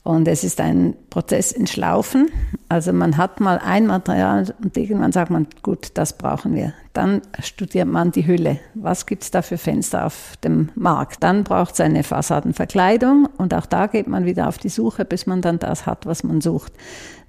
Und 0.05 0.29
es 0.29 0.45
ist 0.45 0.61
ein 0.61 0.95
Prozess 1.11 1.51
in 1.51 1.67
Schlaufen. 1.67 2.31
Also 2.69 2.93
man 2.93 3.17
hat 3.17 3.41
mal 3.41 3.59
ein 3.59 3.89
Material 3.89 4.55
und 4.63 4.77
irgendwann 4.77 5.11
sagt 5.11 5.33
man, 5.33 5.49
gut, 5.65 5.89
das 5.95 6.17
brauchen 6.17 6.55
wir. 6.55 6.73
Dann 6.93 7.21
studiert 7.41 7.89
man 7.89 8.13
die 8.13 8.25
Hülle. 8.25 8.61
Was 8.75 9.05
gibt 9.05 9.25
es 9.25 9.33
da 9.33 9.43
für 9.43 9.59
Fenster 9.59 10.07
auf 10.07 10.37
dem 10.45 10.69
Markt? 10.77 11.25
Dann 11.25 11.43
braucht 11.43 11.75
es 11.75 11.81
eine 11.81 12.05
Fassadenverkleidung 12.05 13.29
und 13.39 13.55
auch 13.55 13.67
da 13.67 13.89
geht 13.89 14.07
man 14.07 14.25
wieder 14.25 14.47
auf 14.47 14.59
die 14.59 14.69
Suche, 14.69 15.05
bis 15.05 15.27
man 15.27 15.43
dann 15.43 15.59
das 15.59 15.85
hat, 15.85 16.07
was 16.07 16.23
man 16.23 16.41
sucht. 16.41 16.73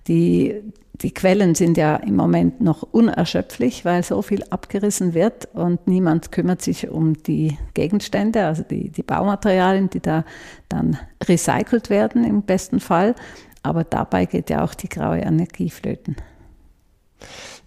Die 0.08 0.62
die 1.02 1.14
Quellen 1.14 1.56
sind 1.56 1.78
ja 1.78 1.96
im 1.96 2.16
Moment 2.16 2.60
noch 2.60 2.84
unerschöpflich, 2.84 3.86
weil 3.86 4.04
so 4.04 4.22
viel 4.22 4.44
abgerissen 4.50 5.14
wird 5.14 5.48
und 5.54 5.88
niemand 5.88 6.32
kümmert 6.32 6.62
sich 6.62 6.90
um 6.90 7.14
die 7.24 7.58
Gegenstände, 7.74 8.46
also 8.46 8.64
die, 8.64 8.90
die 8.90 9.04
Baumaterialien, 9.04 9.90
die 9.90 10.02
da 10.02 10.26
dann 10.68 10.98
recycelt 11.24 11.90
werden 11.90 12.26
im 12.26 12.42
besten 12.42 12.80
Fall. 12.80 13.16
Aber 13.64 13.84
dabei 13.84 14.26
geht 14.26 14.50
ja 14.50 14.64
auch 14.64 14.74
die 14.74 14.90
graue 14.90 15.20
Energie 15.20 15.70
flöten. 15.70 16.16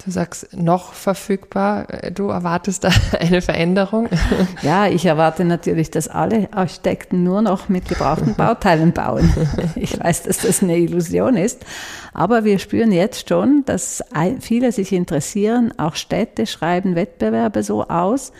Du 0.05 0.11
sagst 0.11 0.57
noch 0.57 0.95
verfügbar. 0.95 1.87
Du 2.13 2.29
erwartest 2.29 2.85
da 2.85 2.91
eine 3.21 3.43
Veränderung? 3.43 4.09
Ja, 4.63 4.87
ich 4.87 5.07
erwarte 5.07 5.45
natürlich, 5.45 5.91
dass 5.91 6.09
alle 6.09 6.49
Architekten 6.53 7.23
nur 7.25 7.43
noch 7.43 7.69
mit 7.69 7.89
gebrauchten 7.89 8.35
Bauteilen 8.35 8.93
bauen. 8.93 9.33
Ich 9.77 9.99
weiß, 9.99 10.25
dass 10.25 10.39
das 10.39 10.63
eine 10.63 10.79
Illusion 10.79 11.37
ist. 11.37 11.65
Aber 12.13 12.45
wir 12.45 12.59
spüren 12.59 12.93
jetzt 12.93 13.29
schon, 13.29 13.65
dass 13.65 14.03
viele 14.41 14.73
sich 14.73 14.93
interessieren. 14.93 15.73
Auch 15.79 15.95
Städte 15.95 16.47
schreiben 16.47 16.95
Wettbewerbe 16.95 17.63
so 17.63 17.85
aus. 17.85 18.33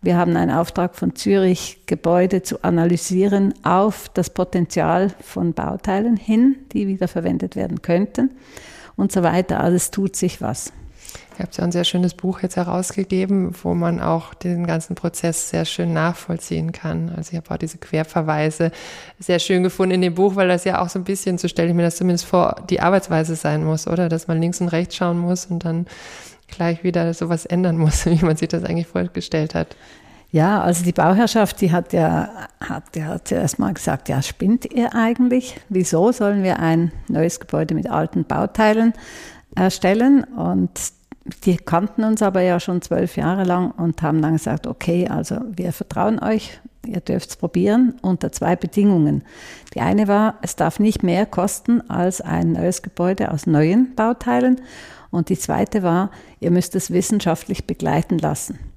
Wir 0.00 0.16
haben 0.16 0.36
einen 0.36 0.50
Auftrag 0.50 0.96
von 0.96 1.14
Zürich, 1.14 1.82
Gebäude 1.86 2.42
zu 2.42 2.64
analysieren 2.64 3.54
auf 3.62 4.08
das 4.14 4.30
Potenzial 4.30 5.10
von 5.20 5.52
Bauteilen 5.52 6.16
hin, 6.16 6.56
die 6.72 6.88
wiederverwendet 6.88 7.54
werden 7.54 7.82
könnten 7.82 8.30
und 8.96 9.12
so 9.12 9.22
weiter. 9.22 9.60
Also 9.60 9.76
es 9.76 9.90
tut 9.90 10.16
sich 10.16 10.40
was. 10.40 10.72
Ihr 11.38 11.44
habt 11.44 11.56
ja 11.56 11.64
ein 11.64 11.72
sehr 11.72 11.84
schönes 11.84 12.14
Buch 12.14 12.40
jetzt 12.40 12.56
herausgegeben, 12.56 13.54
wo 13.62 13.74
man 13.74 14.00
auch 14.00 14.34
den 14.34 14.66
ganzen 14.66 14.94
Prozess 14.94 15.50
sehr 15.50 15.64
schön 15.64 15.92
nachvollziehen 15.92 16.72
kann. 16.72 17.10
Also 17.16 17.32
ich 17.32 17.36
habe 17.36 17.50
auch 17.50 17.56
diese 17.56 17.78
Querverweise 17.78 18.70
sehr 19.18 19.38
schön 19.38 19.62
gefunden 19.62 19.94
in 19.94 20.02
dem 20.02 20.14
Buch, 20.14 20.36
weil 20.36 20.48
das 20.48 20.64
ja 20.64 20.82
auch 20.82 20.88
so 20.88 20.98
ein 20.98 21.04
bisschen, 21.04 21.38
so 21.38 21.48
stelle 21.48 21.70
ich 21.70 21.74
mir 21.74 21.82
das 21.82 21.96
zumindest 21.96 22.26
vor, 22.26 22.56
die 22.68 22.80
Arbeitsweise 22.80 23.34
sein 23.34 23.64
muss, 23.64 23.86
oder? 23.86 24.08
Dass 24.08 24.28
man 24.28 24.40
links 24.40 24.60
und 24.60 24.68
rechts 24.68 24.96
schauen 24.96 25.18
muss 25.18 25.46
und 25.46 25.64
dann 25.64 25.86
gleich 26.48 26.84
wieder 26.84 27.14
sowas 27.14 27.46
ändern 27.46 27.78
muss, 27.78 28.04
wie 28.06 28.24
man 28.24 28.36
sich 28.36 28.48
das 28.48 28.64
eigentlich 28.64 28.88
vorgestellt 28.88 29.54
hat. 29.54 29.74
Ja, 30.32 30.62
also 30.62 30.82
die 30.82 30.92
Bauherrschaft, 30.92 31.60
die 31.60 31.72
hat 31.72 31.92
ja, 31.92 32.30
hat 32.58 32.96
ja 32.96 33.22
zuerst 33.22 33.58
mal 33.58 33.74
gesagt, 33.74 34.08
ja, 34.08 34.22
spinnt 34.22 34.64
ihr 34.64 34.94
eigentlich? 34.94 35.60
Wieso 35.68 36.10
sollen 36.10 36.42
wir 36.42 36.58
ein 36.58 36.90
neues 37.08 37.38
Gebäude 37.38 37.74
mit 37.74 37.90
alten 37.90 38.24
Bauteilen 38.24 38.94
erstellen? 39.54 40.24
Und 40.24 40.70
die 41.44 41.58
kannten 41.58 42.02
uns 42.02 42.22
aber 42.22 42.40
ja 42.40 42.60
schon 42.60 42.80
zwölf 42.80 43.18
Jahre 43.18 43.44
lang 43.44 43.72
und 43.72 44.00
haben 44.00 44.22
dann 44.22 44.32
gesagt, 44.32 44.66
okay, 44.66 45.06
also 45.06 45.36
wir 45.54 45.70
vertrauen 45.70 46.18
euch, 46.18 46.58
ihr 46.86 47.00
dürft 47.00 47.28
es 47.28 47.36
probieren 47.36 47.96
unter 48.00 48.32
zwei 48.32 48.56
Bedingungen. 48.56 49.24
Die 49.74 49.82
eine 49.82 50.08
war, 50.08 50.38
es 50.40 50.56
darf 50.56 50.80
nicht 50.80 51.02
mehr 51.02 51.26
kosten 51.26 51.82
als 51.90 52.22
ein 52.22 52.52
neues 52.52 52.80
Gebäude 52.80 53.32
aus 53.32 53.46
neuen 53.46 53.94
Bauteilen. 53.96 54.62
Und 55.10 55.28
die 55.28 55.38
zweite 55.38 55.82
war, 55.82 56.10
ihr 56.40 56.50
müsst 56.50 56.74
es 56.74 56.90
wissenschaftlich 56.90 57.66
begleiten 57.66 58.16
lassen. 58.16 58.71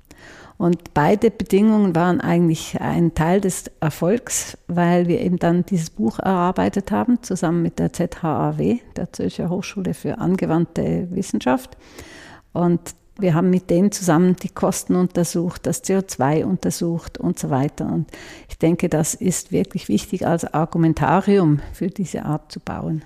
Und 0.57 0.93
beide 0.93 1.31
Bedingungen 1.31 1.95
waren 1.95 2.21
eigentlich 2.21 2.79
ein 2.79 3.13
Teil 3.13 3.41
des 3.41 3.65
Erfolgs, 3.81 4.57
weil 4.67 5.07
wir 5.07 5.19
eben 5.19 5.37
dann 5.37 5.65
dieses 5.65 5.89
Buch 5.89 6.19
erarbeitet 6.19 6.91
haben, 6.91 7.21
zusammen 7.23 7.61
mit 7.61 7.77
der 7.77 7.91
ZHAW, 7.91 8.79
der 8.95 9.11
Zürcher 9.11 9.49
Hochschule 9.49 9.93
für 9.93 10.17
angewandte 10.19 11.07
Wissenschaft. 11.11 11.77
Und 12.53 12.95
wir 13.17 13.33
haben 13.33 13.49
mit 13.49 13.69
denen 13.69 13.91
zusammen 13.91 14.35
die 14.35 14.49
Kosten 14.49 14.95
untersucht, 14.95 15.65
das 15.65 15.83
CO2 15.83 16.45
untersucht 16.45 17.17
und 17.17 17.37
so 17.37 17.49
weiter. 17.49 17.85
Und 17.91 18.09
ich 18.49 18.57
denke, 18.57 18.89
das 18.89 19.13
ist 19.13 19.51
wirklich 19.51 19.87
wichtig 19.87 20.25
als 20.25 20.53
Argumentarium 20.53 21.59
für 21.73 21.87
diese 21.87 22.23
Art 22.23 22.51
zu 22.51 22.59
bauen. 22.59 23.03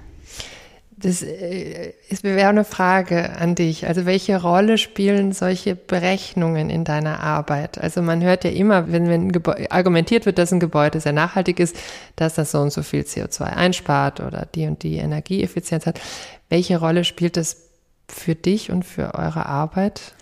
Das 1.01 1.21
äh, 1.21 1.93
ist 2.09 2.23
wäre 2.23 2.49
eine 2.49 2.65
Frage 2.65 3.37
an 3.37 3.55
dich. 3.55 3.87
Also 3.87 4.05
welche 4.05 4.41
Rolle 4.41 4.77
spielen 4.77 5.31
solche 5.31 5.75
Berechnungen 5.75 6.69
in 6.69 6.83
deiner 6.83 7.21
Arbeit? 7.21 7.77
Also 7.77 8.01
man 8.01 8.21
hört 8.21 8.43
ja 8.43 8.49
immer, 8.49 8.91
wenn, 8.91 9.07
wenn 9.07 9.31
argumentiert 9.71 10.25
wird, 10.25 10.37
dass 10.37 10.51
ein 10.51 10.59
Gebäude 10.59 10.99
sehr 10.99 11.13
nachhaltig 11.13 11.59
ist, 11.59 11.77
dass 12.17 12.35
das 12.35 12.51
so 12.51 12.59
und 12.59 12.73
so 12.73 12.83
viel 12.83 13.03
CO2 13.03 13.43
einspart 13.43 14.19
oder 14.19 14.45
die 14.53 14.67
und 14.67 14.83
die 14.83 14.97
Energieeffizienz 14.97 15.85
hat. 15.85 16.01
Welche 16.49 16.77
Rolle 16.77 17.05
spielt 17.05 17.37
das 17.37 17.69
für 18.09 18.35
dich 18.35 18.69
und 18.69 18.83
für 18.83 19.13
eure 19.13 19.45
Arbeit? 19.45 20.13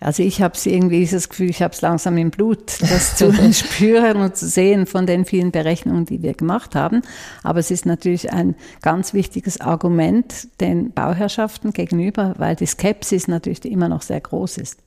Also 0.00 0.22
ich 0.22 0.40
habe 0.40 0.54
irgendwie 0.64 1.06
das 1.06 1.28
Gefühl, 1.28 1.50
ich 1.50 1.60
habe 1.60 1.74
es 1.74 1.82
langsam 1.82 2.16
im 2.16 2.30
Blut, 2.30 2.80
das 2.80 3.16
zu 3.16 3.32
spüren 3.52 4.16
und 4.16 4.34
zu 4.34 4.48
sehen 4.48 4.86
von 4.86 5.06
den 5.06 5.26
vielen 5.26 5.50
Berechnungen, 5.50 6.06
die 6.06 6.22
wir 6.22 6.32
gemacht 6.32 6.74
haben. 6.74 7.02
Aber 7.42 7.58
es 7.58 7.70
ist 7.70 7.84
natürlich 7.84 8.32
ein 8.32 8.54
ganz 8.80 9.12
wichtiges 9.12 9.60
Argument 9.60 10.48
den 10.60 10.92
Bauherrschaften 10.92 11.72
gegenüber, 11.72 12.34
weil 12.38 12.56
die 12.56 12.66
Skepsis 12.66 13.28
natürlich 13.28 13.64
immer 13.66 13.88
noch 13.88 14.02
sehr 14.02 14.20
groß 14.20 14.56
ist. 14.56 14.78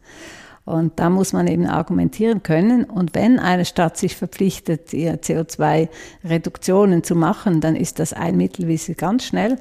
Und 0.65 0.97
da 0.97 1.09
muss 1.09 1.33
man 1.33 1.47
eben 1.47 1.67
argumentieren 1.67 2.41
können. 2.41 2.85
Und 2.85 3.15
wenn 3.15 3.37
eine 3.37 3.65
Stadt 3.65 3.97
sich 3.97 4.15
verpflichtet, 4.15 4.93
ihr 4.93 5.19
CO2-Reduktionen 5.19 7.03
zu 7.03 7.15
machen, 7.15 7.59
dann 7.59 7.75
ist 7.75 7.99
das 7.99 8.13
ein 8.13 8.37
Mittel, 8.37 8.67
wie 8.67 8.77
sie 8.77 8.95
ganz 8.95 9.25
schnell 9.25 9.57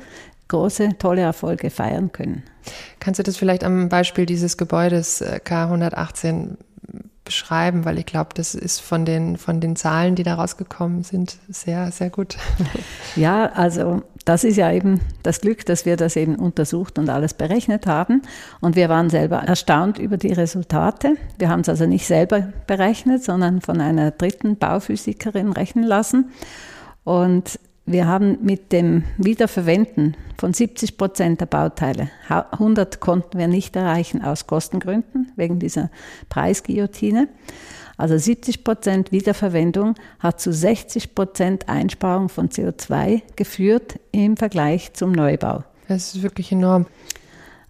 große, 0.52 0.90
tolle 0.98 1.22
Erfolge 1.22 1.70
feiern 1.70 2.12
können. 2.12 2.42
Kannst 3.00 3.18
du 3.18 3.22
das 3.22 3.36
vielleicht 3.36 3.64
am 3.64 3.88
Beispiel 3.88 4.26
dieses 4.26 4.56
Gebäudes 4.56 5.20
äh, 5.20 5.40
K118 5.44 6.56
beschreiben, 7.24 7.84
weil 7.84 7.98
ich 7.98 8.06
glaube, 8.06 8.30
das 8.34 8.54
ist 8.54 8.80
von 8.80 9.04
den, 9.04 9.38
von 9.38 9.60
den 9.60 9.76
Zahlen, 9.76 10.14
die 10.14 10.22
da 10.22 10.34
rausgekommen 10.34 11.04
sind, 11.04 11.38
sehr, 11.48 11.90
sehr 11.90 12.10
gut. 12.10 12.36
Ja, 13.16 13.46
also 13.52 14.02
das 14.24 14.42
ist 14.42 14.56
ja 14.56 14.72
eben 14.72 15.00
das 15.22 15.42
Glück, 15.42 15.66
dass 15.66 15.84
wir 15.84 15.96
das 15.96 16.16
eben 16.16 16.36
untersucht 16.36 16.98
und 16.98 17.10
alles 17.10 17.34
berechnet 17.34 17.86
haben. 17.86 18.22
Und 18.60 18.74
wir 18.74 18.88
waren 18.88 19.10
selber 19.10 19.38
erstaunt 19.38 19.98
über 19.98 20.16
die 20.16 20.32
Resultate. 20.32 21.16
Wir 21.38 21.50
haben 21.50 21.60
es 21.60 21.68
also 21.68 21.86
nicht 21.86 22.06
selber 22.06 22.52
berechnet, 22.66 23.22
sondern 23.22 23.60
von 23.60 23.80
einer 23.80 24.12
dritten 24.12 24.56
Bauphysikerin 24.56 25.52
rechnen 25.52 25.84
lassen. 25.84 26.30
Und 27.04 27.58
wir 27.84 28.06
haben 28.06 28.38
mit 28.42 28.72
dem 28.72 29.04
Wiederverwenden 29.18 30.16
von 30.38 30.52
70 30.52 30.96
Prozent 30.96 31.40
der 31.40 31.46
Bauteile, 31.46 32.10
100 32.28 33.00
konnten 33.00 33.38
wir 33.38 33.48
nicht 33.48 33.74
erreichen 33.76 34.22
aus 34.22 34.46
Kostengründen 34.46 35.32
wegen 35.36 35.58
dieser 35.58 35.90
Preisguillotine. 36.28 37.28
Also 37.96 38.16
70 38.16 38.64
Prozent 38.64 39.12
Wiederverwendung 39.12 39.94
hat 40.18 40.40
zu 40.40 40.52
60 40.52 41.14
Prozent 41.14 41.68
Einsparung 41.68 42.28
von 42.28 42.48
CO2 42.48 43.22
geführt 43.36 43.98
im 44.12 44.36
Vergleich 44.36 44.94
zum 44.94 45.12
Neubau. 45.12 45.64
Das 45.88 46.14
ist 46.14 46.22
wirklich 46.22 46.52
enorm. 46.52 46.86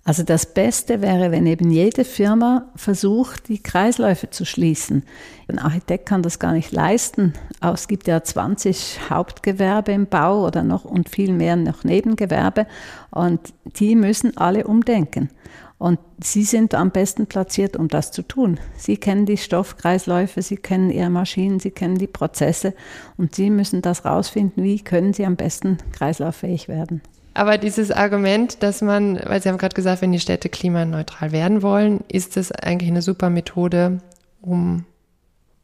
Also 0.05 0.25
das 0.25 0.53
Beste 0.53 1.01
wäre, 1.01 1.31
wenn 1.31 1.47
eben 1.47 1.71
jede 1.71 2.05
Firma 2.05 2.67
versucht, 2.75 3.49
die 3.49 3.63
Kreisläufe 3.63 4.31
zu 4.31 4.45
schließen. 4.45 5.05
Ein 5.47 5.61
Architekt 5.61 6.07
kann 6.07 6.23
das 6.23 6.41
gar 6.41 6.53
nicht 6.53 6.73
leisten. 6.73 7.35
Es 7.61 7.87
gibt 7.87 8.09
ja 8.09 8.21
20 8.21 9.11
Hauptgewerbe 9.11 9.93
im 9.93 10.09
Bau 10.09 10.45
oder 10.45 10.65
noch 10.65 10.85
und 10.85 11.09
viel 11.09 11.33
mehr 11.33 11.55
noch 11.55 11.85
Nebengewerbe 11.85 12.67
und 13.11 13.55
die 13.77 13.95
müssen 13.95 14.37
alle 14.37 14.67
umdenken. 14.67 15.31
Und 15.79 16.01
Sie 16.23 16.45
sind 16.45 16.75
am 16.75 16.91
besten 16.91 17.27
platziert, 17.27 17.77
um 17.77 17.89
das 17.89 18.13
zu 18.13 18.23
tun. 18.23 18.59
Sie 18.77 18.97
kennen 18.97 19.27
die 19.27 19.37
Stoffkreisläufe, 19.37 20.43
Sie 20.43 20.57
kennen 20.57 20.91
Ihre 20.91 21.11
Maschinen, 21.11 21.61
Sie 21.61 21.73
kennen 21.73 21.99
die 21.99 22.07
Prozesse 22.07 22.75
und 23.17 23.37
Sie 23.37 23.51
müssen 23.51 23.83
das 23.83 24.05
rausfinden, 24.05 24.65
wie 24.65 24.81
können 24.81 25.13
Sie 25.13 25.27
am 25.27 25.37
besten 25.37 25.79
kreislauffähig 25.93 26.69
werden. 26.69 27.03
Aber 27.35 27.59
dieses 27.59 27.91
Argument, 27.91 28.63
dass 28.63 28.83
man, 28.83 29.19
weil 29.25 29.43
Sie 29.43 29.49
haben 29.49 29.59
gerade 29.59 29.75
gesagt, 29.75 30.03
wenn 30.03 30.13
die 30.13 30.21
Städte 30.21 30.49
klimaneutral 30.49 31.33
werden 31.33 31.63
wollen, 31.63 32.05
ist 32.09 32.37
das 32.37 32.53
eigentlich 32.53 32.91
eine 32.91 33.03
super 33.03 33.31
Methode, 33.31 33.99
um 34.41 34.85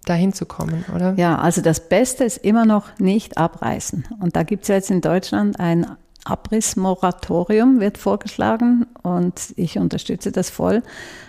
dahin 0.07 0.33
zu 0.33 0.47
kommen, 0.47 0.85
oder? 0.95 1.15
Ja, 1.17 1.39
also 1.39 1.61
das 1.61 1.89
Beste 1.89 2.25
ist 2.25 2.39
immer 2.39 2.65
noch 2.65 2.99
nicht 2.99 3.37
abreißen. 3.37 4.07
Und 4.21 4.37
da 4.37 4.43
gibt 4.43 4.63
es 4.63 4.69
ja 4.69 4.77
jetzt 4.77 4.91
in 4.91 5.03
Deutschland 5.03 5.61
ein 5.61 5.87
Abrissmoratorium, 6.25 7.81
wird 7.81 7.97
vorgeschlagen 7.97 8.87
und 9.03 9.55
ich 9.57 9.79
unterstütze 9.79 10.33
das 10.33 10.51
voll, 10.51 10.83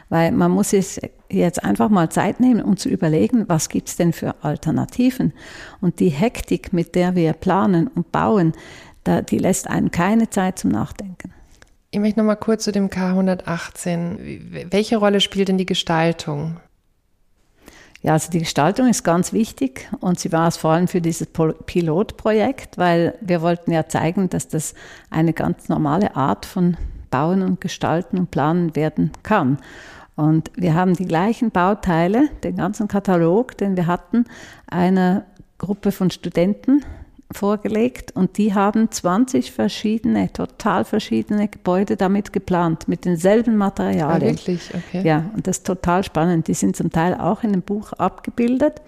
weil 0.09 0.31
man 0.31 0.51
muss 0.51 0.71
sich 0.71 0.99
jetzt 1.29 1.63
einfach 1.63 1.89
mal 1.89 2.09
Zeit 2.09 2.39
nehmen, 2.39 2.61
um 2.61 2.75
zu 2.75 2.89
überlegen, 2.89 3.47
was 3.47 3.69
gibt 3.69 3.89
es 3.89 3.95
denn 3.95 4.13
für 4.13 4.35
Alternativen. 4.43 5.33
Und 5.79 5.99
die 5.99 6.09
Hektik, 6.09 6.73
mit 6.73 6.95
der 6.95 7.15
wir 7.15 7.33
planen 7.33 7.87
und 7.87 8.11
bauen, 8.11 8.53
da, 9.03 9.21
die 9.21 9.37
lässt 9.37 9.69
einem 9.69 9.91
keine 9.91 10.29
Zeit 10.29 10.59
zum 10.59 10.71
Nachdenken. 10.71 11.33
Ich 11.91 11.99
möchte 11.99 12.19
noch 12.19 12.25
mal 12.25 12.35
kurz 12.35 12.65
zu 12.65 12.71
dem 12.71 12.89
K118. 12.89 14.71
Welche 14.71 14.97
Rolle 14.97 15.21
spielt 15.21 15.47
denn 15.47 15.57
die 15.57 15.65
Gestaltung? 15.65 16.57
Ja, 18.01 18.13
also 18.13 18.31
die 18.31 18.39
Gestaltung 18.39 18.87
ist 18.87 19.03
ganz 19.03 19.33
wichtig 19.33 19.89
und 19.99 20.19
sie 20.19 20.31
war 20.31 20.47
es 20.47 20.55
vor 20.55 20.71
allem 20.71 20.87
für 20.87 21.01
dieses 21.01 21.27
Pilotprojekt, 21.27 22.77
weil 22.77 23.15
wir 23.19 23.41
wollten 23.41 23.71
ja 23.71 23.87
zeigen, 23.87 24.29
dass 24.29 24.47
das 24.47 24.73
eine 25.09 25.33
ganz 25.33 25.67
normale 25.67 26.15
Art 26.15 26.45
von 26.45 26.77
Bauen 27.09 27.41
und 27.41 27.59
Gestalten 27.59 28.17
und 28.17 28.31
Planen 28.31 28.75
werden 28.75 29.11
kann. 29.23 29.57
Und 30.15 30.51
wir 30.55 30.75
haben 30.75 30.93
die 30.93 31.07
gleichen 31.07 31.51
Bauteile, 31.51 32.29
den 32.43 32.57
ganzen 32.57 32.87
Katalog, 32.87 33.57
den 33.57 33.75
wir 33.75 33.87
hatten, 33.87 34.25
einer 34.67 35.25
Gruppe 35.57 35.91
von 35.91 36.11
Studenten 36.11 36.85
vorgelegt 37.31 38.11
und 38.15 38.37
die 38.37 38.53
haben 38.53 38.91
20 38.91 39.51
verschiedene, 39.51 40.33
total 40.33 40.83
verschiedene 40.83 41.47
Gebäude 41.47 41.95
damit 41.95 42.33
geplant, 42.33 42.87
mit 42.87 43.05
denselben 43.05 43.55
Materialien. 43.55 44.29
Ah, 44.29 44.31
wirklich? 44.31 44.71
Okay. 44.73 45.07
Ja, 45.07 45.29
und 45.35 45.45
das 45.45 45.57
ist 45.57 45.67
total 45.67 46.03
spannend. 46.03 46.47
Die 46.47 46.55
sind 46.55 46.75
zum 46.75 46.89
Teil 46.91 47.13
auch 47.13 47.43
in 47.43 47.51
dem 47.51 47.61
Buch 47.61 47.93
abgebildet. 47.93 48.81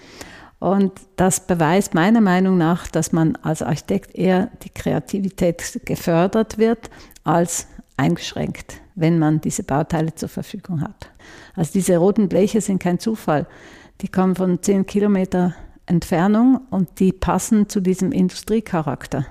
Und 0.60 0.92
das 1.16 1.48
beweist 1.48 1.94
meiner 1.94 2.22
Meinung 2.22 2.58
nach, 2.58 2.88
dass 2.88 3.12
man 3.12 3.36
als 3.38 3.62
Architekt 3.62 4.16
eher 4.16 4.50
die 4.64 4.70
Kreativität 4.70 5.82
gefördert 5.86 6.58
wird 6.58 6.90
als 7.24 7.68
eingeschränkt, 7.98 8.76
wenn 8.96 9.20
man 9.20 9.42
diese 9.42 9.64
Bauteile 9.64 10.14
zur 10.16 10.30
Verfügung 10.30 10.82
hat. 10.82 11.10
Also 11.56 11.72
diese 11.74 11.98
roten 11.98 12.30
Bleche 12.30 12.62
sind 12.62 12.82
kein 12.82 13.00
Zufall. 13.00 13.48
Die 14.02 14.08
kommen 14.08 14.36
von 14.36 14.62
10 14.62 14.86
Kilometer 14.86 15.56
Entfernung 15.92 16.62
und 16.70 17.00
die 17.00 17.12
passen 17.12 17.68
zu 17.68 17.82
diesem 17.82 18.14
Industriecharakter. 18.14 19.26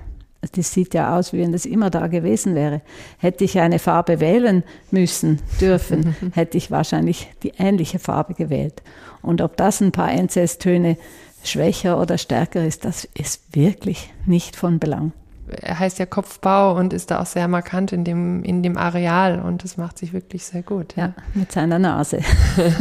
Das 0.52 0.72
sieht 0.72 0.92
ja 0.92 1.16
aus, 1.16 1.32
wie 1.32 1.40
wenn 1.40 1.52
das 1.52 1.64
immer 1.64 1.88
da 1.88 2.06
gewesen 2.06 2.54
wäre. 2.54 2.82
Hätte 3.18 3.44
ich 3.44 3.58
eine 3.58 3.78
Farbe 3.78 4.20
wählen 4.20 4.62
müssen, 4.90 5.40
dürfen, 5.58 6.14
hätte 6.34 6.58
ich 6.58 6.70
wahrscheinlich 6.70 7.30
die 7.42 7.52
ähnliche 7.58 7.98
Farbe 7.98 8.34
gewählt. 8.34 8.82
Und 9.22 9.40
ob 9.40 9.56
das 9.56 9.80
ein 9.80 9.92
paar 9.92 10.12
NCS-Töne 10.12 10.98
schwächer 11.44 11.98
oder 11.98 12.18
stärker 12.18 12.66
ist, 12.66 12.84
das 12.84 13.08
ist 13.14 13.54
wirklich 13.54 14.12
nicht 14.26 14.54
von 14.54 14.78
Belang. 14.78 15.12
Er 15.60 15.78
heißt 15.78 15.98
ja 15.98 16.06
Kopfbau 16.06 16.76
und 16.76 16.92
ist 16.92 17.10
da 17.10 17.20
auch 17.20 17.26
sehr 17.26 17.48
markant 17.48 17.92
in 17.92 18.04
dem, 18.04 18.42
in 18.42 18.62
dem 18.62 18.76
Areal 18.76 19.40
und 19.40 19.64
das 19.64 19.76
macht 19.76 19.98
sich 19.98 20.12
wirklich 20.12 20.44
sehr 20.44 20.62
gut. 20.62 20.96
Ja, 20.96 21.14
mit 21.34 21.52
seiner 21.52 21.78
Nase. 21.78 22.20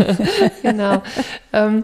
genau. 0.61 1.01
Ähm, 1.53 1.83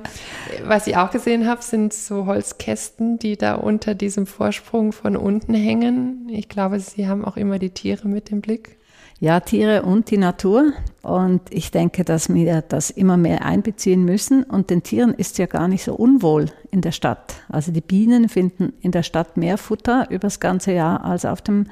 was 0.64 0.88
ich 0.88 0.98
auch 0.98 1.12
gesehen 1.12 1.48
habe, 1.48 1.62
sind 1.62 1.94
so 1.94 2.26
Holzkästen, 2.26 3.20
die 3.20 3.38
da 3.38 3.56
unter 3.56 3.96
diesem 3.96 4.28
Vorsprung 4.28 4.92
von 4.92 5.18
unten 5.18 5.54
hängen. 5.54 6.30
Ich 6.30 6.50
glaube, 6.50 6.80
Sie 6.80 7.08
haben 7.08 7.26
auch 7.26 7.38
immer 7.38 7.60
die 7.60 7.72
Tiere 7.72 8.08
mit 8.08 8.32
im 8.32 8.42
Blick. 8.42 8.78
Ja, 9.20 9.40
Tiere 9.40 9.84
und 9.84 10.12
die 10.12 10.18
Natur. 10.18 10.74
Und 11.02 11.42
ich 11.50 11.72
denke, 11.72 12.04
dass 12.04 12.34
wir 12.34 12.62
das 12.62 12.90
immer 12.90 13.16
mehr 13.18 13.46
einbeziehen 13.46 14.04
müssen. 14.04 14.44
Und 14.44 14.70
den 14.70 14.84
Tieren 14.84 15.14
ist 15.14 15.38
ja 15.38 15.46
gar 15.46 15.68
nicht 15.68 15.84
so 15.84 15.94
unwohl 15.94 16.48
in 16.72 16.82
der 16.82 16.92
Stadt. 16.92 17.36
Also 17.48 17.72
die 17.72 17.82
Bienen 17.82 18.28
finden 18.28 18.74
in 18.82 18.92
der 18.92 19.04
Stadt 19.04 19.38
mehr 19.38 19.58
Futter 19.58 20.10
übers 20.10 20.40
ganze 20.40 20.74
Jahr 20.74 21.04
als 21.06 21.26
auf 21.26 21.42
dem 21.42 21.68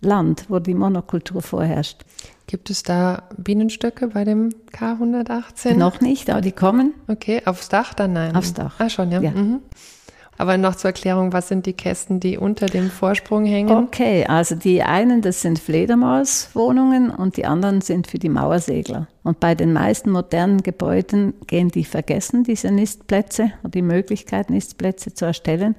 Land, 0.00 0.44
wo 0.48 0.60
die 0.60 0.74
Monokultur 0.74 1.42
vorherrscht. 1.42 2.04
Gibt 2.46 2.70
es 2.70 2.82
da 2.82 3.24
Bienenstöcke 3.36 4.08
bei 4.08 4.24
dem 4.24 4.50
K118? 4.72 5.74
Noch 5.74 6.00
nicht, 6.00 6.30
aber 6.30 6.40
die 6.40 6.52
kommen. 6.52 6.94
Okay, 7.08 7.42
aufs 7.44 7.68
Dach 7.68 7.94
dann 7.94 8.12
nein? 8.12 8.36
Aufs 8.36 8.54
Dach. 8.54 8.76
Ah, 8.78 8.88
schon, 8.88 9.10
ja. 9.10 9.20
ja. 9.20 9.32
Mhm. 9.32 9.60
Aber 10.40 10.56
noch 10.56 10.76
zur 10.76 10.90
Erklärung, 10.90 11.32
was 11.32 11.48
sind 11.48 11.66
die 11.66 11.72
Kästen, 11.72 12.20
die 12.20 12.38
unter 12.38 12.66
dem 12.66 12.90
Vorsprung 12.90 13.44
hängen? 13.44 13.76
Okay, 13.76 14.24
also 14.24 14.54
die 14.54 14.84
einen, 14.84 15.20
das 15.20 15.42
sind 15.42 15.58
Fledermauswohnungen 15.58 17.10
und 17.10 17.36
die 17.36 17.44
anderen 17.44 17.80
sind 17.80 18.06
für 18.06 18.20
die 18.20 18.28
Mauersegler. 18.28 19.08
Und 19.24 19.40
bei 19.40 19.56
den 19.56 19.72
meisten 19.72 20.12
modernen 20.12 20.62
Gebäuden 20.62 21.34
gehen 21.48 21.70
die 21.70 21.84
vergessen, 21.84 22.44
diese 22.44 22.70
Nistplätze 22.70 23.50
oder 23.62 23.70
die 23.70 23.82
Möglichkeit, 23.82 24.48
Nistplätze 24.48 25.12
zu 25.12 25.24
erstellen. 25.24 25.74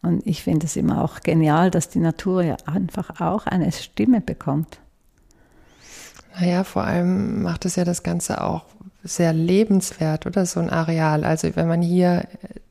Und 0.00 0.26
ich 0.26 0.42
finde 0.42 0.64
es 0.64 0.76
immer 0.76 1.04
auch 1.04 1.20
genial, 1.20 1.70
dass 1.70 1.90
die 1.90 1.98
Natur 1.98 2.42
ja 2.42 2.56
einfach 2.64 3.20
auch 3.20 3.46
eine 3.46 3.70
Stimme 3.72 4.22
bekommt. 4.22 4.78
Naja, 6.40 6.64
vor 6.64 6.84
allem 6.84 7.42
macht 7.42 7.66
es 7.66 7.76
ja 7.76 7.84
das 7.84 8.02
Ganze 8.02 8.42
auch 8.42 8.64
sehr 9.02 9.32
lebenswert, 9.34 10.24
oder 10.26 10.46
so 10.46 10.60
ein 10.60 10.70
Areal. 10.70 11.24
Also 11.24 11.54
wenn 11.56 11.68
man 11.68 11.82
hier 11.82 12.26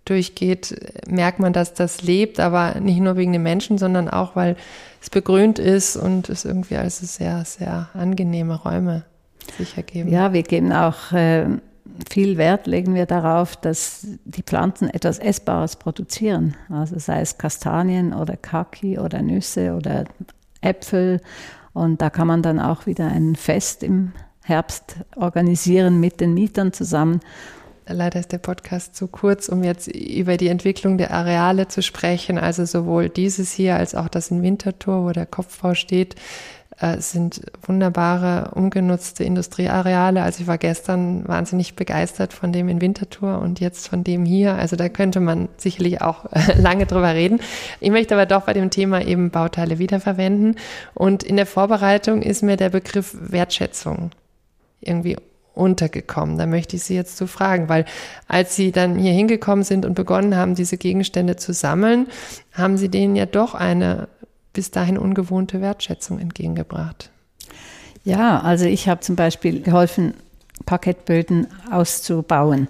durchgeht, 0.09 0.75
merkt 1.07 1.39
man, 1.39 1.53
dass 1.53 1.73
das 1.73 2.01
lebt, 2.01 2.39
aber 2.39 2.79
nicht 2.79 2.99
nur 2.99 3.17
wegen 3.17 3.33
den 3.33 3.43
Menschen, 3.43 3.77
sondern 3.77 4.09
auch, 4.09 4.35
weil 4.35 4.55
es 5.01 5.09
begrünt 5.09 5.59
ist 5.59 5.95
und 5.95 6.29
es 6.29 6.45
irgendwie 6.45 6.77
also 6.77 7.05
sehr, 7.05 7.45
sehr 7.45 7.89
angenehme 7.93 8.55
Räume 8.55 9.03
sich 9.57 9.77
ergeben. 9.77 10.09
Ja, 10.09 10.33
wir 10.33 10.43
geben 10.43 10.71
auch 10.71 11.11
äh, 11.11 11.47
viel 12.09 12.37
Wert, 12.37 12.67
legen 12.67 12.95
wir 12.95 13.05
darauf, 13.05 13.55
dass 13.55 14.07
die 14.25 14.43
Pflanzen 14.43 14.89
etwas 14.89 15.19
Essbares 15.19 15.75
produzieren. 15.75 16.55
Also 16.69 16.99
sei 16.99 17.21
es 17.21 17.37
Kastanien 17.37 18.13
oder 18.13 18.37
Kaki 18.37 18.99
oder 18.99 19.21
Nüsse 19.21 19.73
oder 19.73 20.05
Äpfel. 20.61 21.21
Und 21.73 22.01
da 22.01 22.09
kann 22.09 22.27
man 22.27 22.41
dann 22.41 22.59
auch 22.59 22.85
wieder 22.85 23.07
ein 23.07 23.35
Fest 23.35 23.83
im 23.83 24.13
Herbst 24.43 24.97
organisieren 25.15 25.99
mit 25.99 26.21
den 26.21 26.33
Mietern 26.33 26.73
zusammen 26.73 27.19
Leider 27.89 28.19
ist 28.19 28.31
der 28.31 28.37
Podcast 28.37 28.95
zu 28.95 29.07
kurz, 29.07 29.47
um 29.49 29.63
jetzt 29.63 29.87
über 29.87 30.37
die 30.37 30.49
Entwicklung 30.49 30.97
der 30.97 31.11
Areale 31.11 31.67
zu 31.67 31.81
sprechen. 31.81 32.37
Also 32.37 32.65
sowohl 32.65 33.09
dieses 33.09 33.51
hier 33.51 33.75
als 33.75 33.95
auch 33.95 34.09
das 34.09 34.29
in 34.29 34.41
Winterthur, 34.43 35.05
wo 35.05 35.11
der 35.11 35.25
Kopfbau 35.25 35.73
steht, 35.73 36.15
äh, 36.79 36.99
sind 36.99 37.41
wunderbare, 37.63 38.51
ungenutzte 38.53 39.23
Industrieareale. 39.23 40.21
Also 40.21 40.41
ich 40.41 40.47
war 40.47 40.57
gestern 40.57 41.27
wahnsinnig 41.27 41.75
begeistert 41.75 42.33
von 42.33 42.51
dem 42.51 42.69
in 42.69 42.81
Winterthur 42.81 43.39
und 43.39 43.59
jetzt 43.59 43.87
von 43.87 44.03
dem 44.03 44.25
hier. 44.25 44.55
Also 44.55 44.75
da 44.75 44.89
könnte 44.89 45.19
man 45.19 45.49
sicherlich 45.57 46.01
auch 46.01 46.25
lange 46.57 46.85
drüber 46.85 47.13
reden. 47.13 47.39
Ich 47.79 47.89
möchte 47.89 48.15
aber 48.15 48.25
doch 48.25 48.43
bei 48.43 48.53
dem 48.53 48.69
Thema 48.69 49.01
eben 49.01 49.31
Bauteile 49.31 49.79
wiederverwenden. 49.79 50.55
Und 50.93 51.23
in 51.23 51.35
der 51.37 51.45
Vorbereitung 51.45 52.21
ist 52.21 52.43
mir 52.43 52.57
der 52.57 52.69
Begriff 52.69 53.15
Wertschätzung 53.19 54.11
irgendwie 54.81 55.17
untergekommen? 55.57 56.37
Da 56.37 56.45
möchte 56.45 56.75
ich 56.75 56.83
Sie 56.83 56.95
jetzt 56.95 57.17
zu 57.17 57.27
fragen, 57.27 57.67
weil 57.69 57.85
als 58.27 58.55
Sie 58.55 58.71
dann 58.71 58.97
hier 58.97 59.13
hingekommen 59.13 59.63
sind 59.63 59.85
und 59.85 59.95
begonnen 59.95 60.35
haben, 60.35 60.55
diese 60.55 60.77
Gegenstände 60.77 61.35
zu 61.35 61.53
sammeln, 61.53 62.07
haben 62.53 62.77
Sie 62.77 62.89
denen 62.89 63.15
ja 63.15 63.25
doch 63.25 63.53
eine 63.53 64.07
bis 64.53 64.71
dahin 64.71 64.97
ungewohnte 64.97 65.61
Wertschätzung 65.61 66.19
entgegengebracht. 66.19 67.11
Ja, 68.03 68.39
also 68.39 68.65
ich 68.65 68.87
habe 68.87 69.01
zum 69.01 69.15
Beispiel 69.15 69.61
geholfen, 69.61 70.13
Parkettböden 70.65 71.47
auszubauen. 71.69 72.67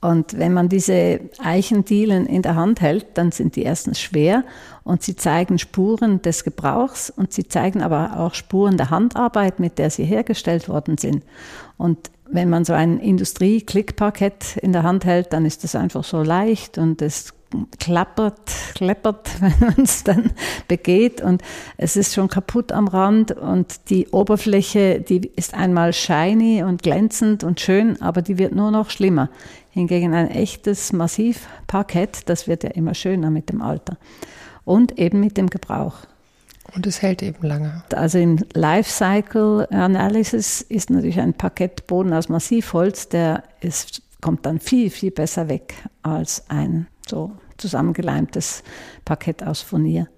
Und 0.00 0.38
wenn 0.38 0.52
man 0.52 0.68
diese 0.68 1.20
Eichendielen 1.42 2.26
in 2.26 2.42
der 2.42 2.54
Hand 2.54 2.80
hält, 2.80 3.06
dann 3.14 3.32
sind 3.32 3.56
die 3.56 3.64
erstens 3.64 4.00
schwer 4.00 4.44
und 4.84 5.02
sie 5.02 5.16
zeigen 5.16 5.58
Spuren 5.58 6.22
des 6.22 6.44
Gebrauchs 6.44 7.10
und 7.10 7.32
sie 7.32 7.48
zeigen 7.48 7.82
aber 7.82 8.18
auch 8.18 8.34
Spuren 8.34 8.76
der 8.76 8.90
Handarbeit, 8.90 9.58
mit 9.58 9.78
der 9.78 9.90
sie 9.90 10.04
hergestellt 10.04 10.68
worden 10.68 10.96
sind. 10.98 11.24
Und 11.76 12.10
wenn 12.30 12.50
man 12.50 12.64
so 12.64 12.72
ein 12.72 12.98
Industrie-Klickparkett 12.98 14.56
in 14.58 14.72
der 14.72 14.82
Hand 14.82 15.04
hält, 15.04 15.32
dann 15.32 15.44
ist 15.44 15.64
es 15.64 15.74
einfach 15.74 16.04
so 16.04 16.22
leicht 16.22 16.78
und 16.78 17.02
es 17.02 17.34
klappert, 17.78 18.52
kleppert, 18.74 19.28
wenn 19.40 19.54
man 19.60 19.84
es 19.84 20.04
dann 20.04 20.32
begeht 20.66 21.20
und 21.20 21.42
es 21.76 21.96
ist 21.96 22.14
schon 22.14 22.28
kaputt 22.28 22.72
am 22.72 22.88
Rand 22.88 23.32
und 23.32 23.90
die 23.90 24.08
Oberfläche, 24.08 25.00
die 25.00 25.30
ist 25.36 25.54
einmal 25.54 25.92
shiny 25.92 26.62
und 26.62 26.82
glänzend 26.82 27.44
und 27.44 27.60
schön, 27.60 28.00
aber 28.02 28.22
die 28.22 28.38
wird 28.38 28.54
nur 28.54 28.70
noch 28.70 28.90
schlimmer. 28.90 29.30
Hingegen 29.70 30.14
ein 30.14 30.30
echtes 30.30 30.92
Massivparkett, 30.92 32.28
das 32.28 32.48
wird 32.48 32.64
ja 32.64 32.70
immer 32.70 32.94
schöner 32.94 33.30
mit 33.30 33.48
dem 33.50 33.62
Alter 33.62 33.96
und 34.64 34.98
eben 34.98 35.20
mit 35.20 35.36
dem 35.36 35.48
Gebrauch. 35.48 35.94
Und 36.74 36.86
es 36.86 37.02
hält 37.02 37.22
eben 37.22 37.46
lange. 37.46 37.82
Also 37.94 38.18
im 38.18 38.38
Lifecycle 38.52 39.66
Analysis 39.70 40.60
ist 40.60 40.90
natürlich 40.90 41.20
ein 41.20 41.34
Parkettboden 41.34 42.12
aus 42.12 42.28
Massivholz, 42.28 43.08
der 43.08 43.42
ist, 43.60 44.02
kommt 44.20 44.44
dann 44.44 44.60
viel, 44.60 44.90
viel 44.90 45.10
besser 45.10 45.48
weg 45.48 45.74
als 46.02 46.44
ein 46.48 46.86
so 47.06 47.32
zusammengeleimtes 47.56 48.62
Parkett 49.04 49.42
aus 49.42 49.62
Furnier. 49.62 50.08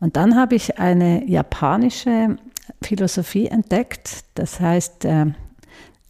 Und 0.00 0.16
dann 0.16 0.34
habe 0.34 0.54
ich 0.54 0.78
eine 0.78 1.28
japanische 1.28 2.36
Philosophie 2.82 3.46
entdeckt, 3.46 4.24
das 4.34 4.60
heißt 4.60 5.04
äh, 5.04 5.26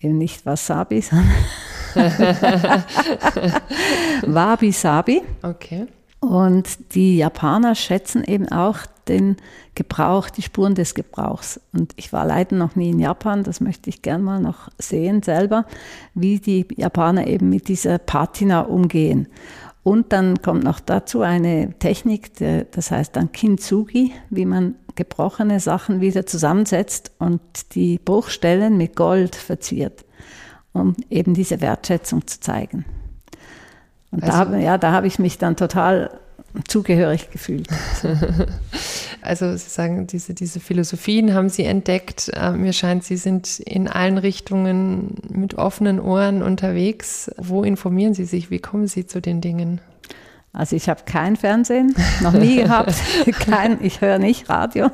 eben 0.01 0.19
nicht 0.19 0.47
Wasabi, 0.47 1.01
sondern 1.01 1.29
Wabi-Sabi. 4.23 5.23
Okay. 5.43 5.89
Und 6.21 6.95
die 6.95 7.17
Japaner 7.17 7.75
schätzen 7.75 8.23
eben 8.25 8.49
auch 8.49 8.81
den 9.09 9.37
Gebrauch, 9.75 10.29
die 10.29 10.43
Spuren 10.43 10.75
des 10.75 10.95
Gebrauchs. 10.95 11.59
Und 11.73 11.93
ich 11.97 12.13
war 12.13 12.27
leider 12.27 12.57
noch 12.57 12.77
nie 12.77 12.91
in 12.91 12.99
Japan, 12.99 13.43
das 13.43 13.61
möchte 13.61 13.89
ich 13.89 14.03
gern 14.03 14.23
mal 14.23 14.39
noch 14.39 14.69
sehen 14.79 15.23
selber, 15.23 15.65
wie 16.15 16.39
die 16.39 16.67
Japaner 16.77 17.27
eben 17.27 17.49
mit 17.49 17.69
dieser 17.69 17.99
Patina 17.99 18.61
umgehen. 18.61 19.29
Und 19.83 20.13
dann 20.13 20.43
kommt 20.43 20.63
noch 20.63 20.79
dazu 20.79 21.23
eine 21.23 21.73
Technik, 21.79 22.33
das 22.71 22.91
heißt 22.91 23.17
dann 23.17 23.33
Kintsugi, 23.33 24.13
wie 24.29 24.45
man 24.45 24.75
gebrochene 24.95 25.59
Sachen 25.59 26.03
wieder 26.03 26.27
zusammensetzt 26.27 27.13
und 27.19 27.41
die 27.75 27.99
Bruchstellen 27.99 28.77
mit 28.77 28.95
Gold 28.95 29.35
verziert, 29.37 30.05
um 30.75 30.95
eben 31.09 31.33
diese 31.33 31.63
Wertschätzung 31.63 32.27
zu 32.27 32.41
zeigen. 32.41 32.85
Und 34.11 34.25
also, 34.25 34.53
da, 34.53 34.59
ja, 34.59 34.79
da 34.79 34.93
habe 34.93 35.07
ich 35.07 35.19
mich 35.19 35.39
dann 35.39 35.57
total 35.57 36.11
zugehörig 36.67 37.31
gefühlt. 37.31 37.69
Also 39.23 39.55
Sie 39.55 39.69
sagen, 39.69 40.07
diese, 40.07 40.33
diese 40.33 40.61
Philosophien 40.61 41.35
haben 41.35 41.51
Sie 41.51 41.65
entdeckt. 41.65 42.31
Äh, 42.35 42.53
mir 42.53 42.73
scheint, 42.73 43.05
Sie 43.05 43.19
sind 43.19 43.61
in 43.61 43.87
allen 43.87 44.17
Richtungen 44.17 45.17
mit 45.29 45.55
offenen 45.55 46.01
Ohren 46.01 46.43
unterwegs. 46.43 47.31
Wo 47.37 47.63
informieren 47.63 48.15
Sie 48.15 48.25
sich? 48.25 48.51
Wie 48.51 48.61
kommen 48.61 48.87
Sie 48.87 49.07
zu 49.07 49.21
den 49.21 49.43
Dingen? 49.43 49.81
Also 50.53 50.75
ich 50.75 50.89
habe 50.89 51.03
kein 51.05 51.37
Fernsehen, 51.37 51.95
noch 52.23 52.33
nie 52.33 52.57
gehabt. 52.57 52.95
kein, 53.41 53.85
ich 53.85 54.01
höre 54.01 54.19
nicht 54.19 54.49
Radio. 54.49 54.91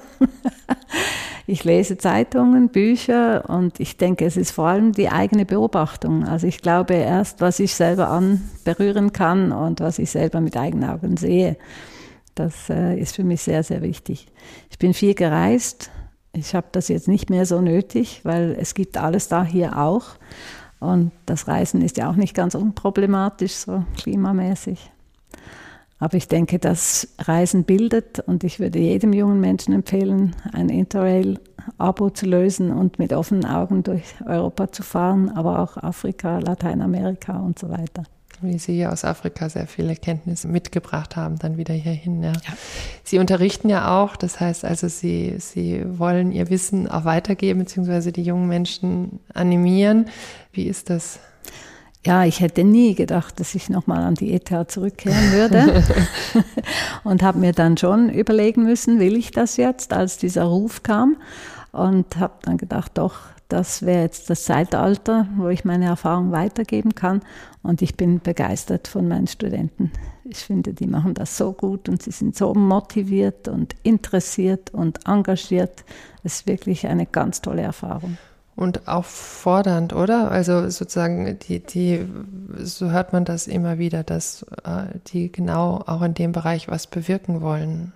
Ich 1.48 1.62
lese 1.62 1.96
Zeitungen, 1.96 2.70
Bücher 2.70 3.48
und 3.48 3.78
ich 3.78 3.96
denke, 3.96 4.24
es 4.24 4.36
ist 4.36 4.50
vor 4.50 4.66
allem 4.66 4.92
die 4.92 5.08
eigene 5.08 5.46
Beobachtung. 5.46 6.24
Also 6.24 6.48
ich 6.48 6.60
glaube 6.60 6.94
erst, 6.94 7.40
was 7.40 7.60
ich 7.60 7.74
selber 7.74 8.08
anberühren 8.08 9.12
kann 9.12 9.52
und 9.52 9.78
was 9.78 10.00
ich 10.00 10.10
selber 10.10 10.40
mit 10.40 10.56
eigenen 10.56 10.90
Augen 10.90 11.16
sehe. 11.16 11.56
Das 12.34 12.68
äh, 12.68 12.98
ist 12.98 13.14
für 13.14 13.22
mich 13.22 13.42
sehr, 13.42 13.62
sehr 13.62 13.80
wichtig. 13.80 14.26
Ich 14.70 14.78
bin 14.78 14.92
viel 14.92 15.14
gereist. 15.14 15.90
Ich 16.32 16.54
habe 16.54 16.66
das 16.72 16.88
jetzt 16.88 17.06
nicht 17.06 17.30
mehr 17.30 17.46
so 17.46 17.60
nötig, 17.60 18.22
weil 18.24 18.56
es 18.60 18.74
gibt 18.74 18.98
alles 18.98 19.28
da 19.28 19.44
hier 19.44 19.78
auch. 19.78 20.16
Und 20.80 21.12
das 21.26 21.46
Reisen 21.46 21.80
ist 21.80 21.96
ja 21.96 22.10
auch 22.10 22.16
nicht 22.16 22.34
ganz 22.34 22.56
unproblematisch, 22.56 23.52
so 23.52 23.84
klimamäßig. 23.96 24.90
Aber 25.98 26.16
ich 26.16 26.28
denke, 26.28 26.58
das 26.58 27.08
Reisen 27.18 27.64
bildet 27.64 28.20
und 28.20 28.44
ich 28.44 28.60
würde 28.60 28.78
jedem 28.78 29.12
jungen 29.12 29.40
Menschen 29.40 29.72
empfehlen, 29.72 30.36
ein 30.52 30.68
Interrail-Abo 30.68 32.10
zu 32.10 32.26
lösen 32.26 32.70
und 32.70 32.98
mit 32.98 33.14
offenen 33.14 33.46
Augen 33.46 33.82
durch 33.82 34.04
Europa 34.26 34.70
zu 34.72 34.82
fahren, 34.82 35.30
aber 35.30 35.60
auch 35.60 35.78
Afrika, 35.78 36.38
Lateinamerika 36.38 37.38
und 37.38 37.58
so 37.58 37.70
weiter. 37.70 38.02
wie 38.42 38.58
Sie 38.58 38.86
aus 38.86 39.06
Afrika 39.06 39.48
sehr 39.48 39.66
viele 39.66 39.96
Kenntnisse 39.96 40.48
mitgebracht 40.48 41.16
haben, 41.16 41.38
dann 41.38 41.56
wieder 41.56 41.72
hierhin. 41.72 42.22
Ja. 42.22 42.32
ja. 42.32 42.52
Sie 43.02 43.18
unterrichten 43.18 43.70
ja 43.70 44.02
auch, 44.02 44.16
das 44.16 44.38
heißt 44.38 44.66
also, 44.66 44.88
Sie, 44.88 45.36
Sie 45.38 45.82
wollen 45.98 46.30
Ihr 46.30 46.50
Wissen 46.50 46.88
auch 46.88 47.06
weitergeben, 47.06 47.60
beziehungsweise 47.60 48.12
die 48.12 48.22
jungen 48.22 48.48
Menschen 48.48 49.20
animieren. 49.32 50.10
Wie 50.52 50.64
ist 50.64 50.90
das? 50.90 51.20
Ja, 52.06 52.24
ich 52.24 52.38
hätte 52.38 52.62
nie 52.62 52.94
gedacht, 52.94 53.40
dass 53.40 53.56
ich 53.56 53.68
nochmal 53.68 54.04
an 54.04 54.14
die 54.14 54.32
ETH 54.32 54.70
zurückkehren 54.70 55.32
würde. 55.32 55.82
und 57.04 57.20
habe 57.24 57.40
mir 57.40 57.50
dann 57.50 57.76
schon 57.76 58.10
überlegen 58.10 58.62
müssen, 58.62 59.00
will 59.00 59.16
ich 59.16 59.32
das 59.32 59.56
jetzt, 59.56 59.92
als 59.92 60.16
dieser 60.16 60.44
Ruf 60.44 60.84
kam. 60.84 61.16
Und 61.72 62.16
habe 62.16 62.34
dann 62.42 62.58
gedacht, 62.58 62.92
doch, 62.94 63.16
das 63.48 63.82
wäre 63.82 64.02
jetzt 64.02 64.30
das 64.30 64.44
Zeitalter, 64.44 65.26
wo 65.36 65.48
ich 65.48 65.64
meine 65.64 65.86
Erfahrung 65.86 66.30
weitergeben 66.30 66.94
kann. 66.94 67.22
Und 67.64 67.82
ich 67.82 67.96
bin 67.96 68.20
begeistert 68.20 68.86
von 68.86 69.08
meinen 69.08 69.26
Studenten. 69.26 69.90
Ich 70.22 70.38
finde, 70.38 70.74
die 70.74 70.86
machen 70.86 71.14
das 71.14 71.36
so 71.36 71.52
gut 71.52 71.88
und 71.88 72.02
sie 72.02 72.12
sind 72.12 72.36
so 72.36 72.54
motiviert 72.54 73.48
und 73.48 73.74
interessiert 73.82 74.72
und 74.72 75.08
engagiert. 75.08 75.84
Es 76.22 76.36
ist 76.36 76.46
wirklich 76.46 76.86
eine 76.86 77.06
ganz 77.06 77.42
tolle 77.42 77.62
Erfahrung. 77.62 78.16
Und 78.56 78.88
auch 78.88 79.04
fordernd, 79.04 79.92
oder? 79.92 80.30
Also 80.30 80.70
sozusagen, 80.70 81.38
die, 81.40 81.60
die, 81.60 82.06
so 82.58 82.90
hört 82.90 83.12
man 83.12 83.26
das 83.26 83.46
immer 83.46 83.78
wieder, 83.78 84.02
dass 84.02 84.46
äh, 84.64 84.98
die 85.08 85.30
genau 85.30 85.82
auch 85.86 86.00
in 86.00 86.14
dem 86.14 86.32
Bereich 86.32 86.66
was 86.66 86.86
bewirken 86.86 87.42
wollen. 87.42 87.92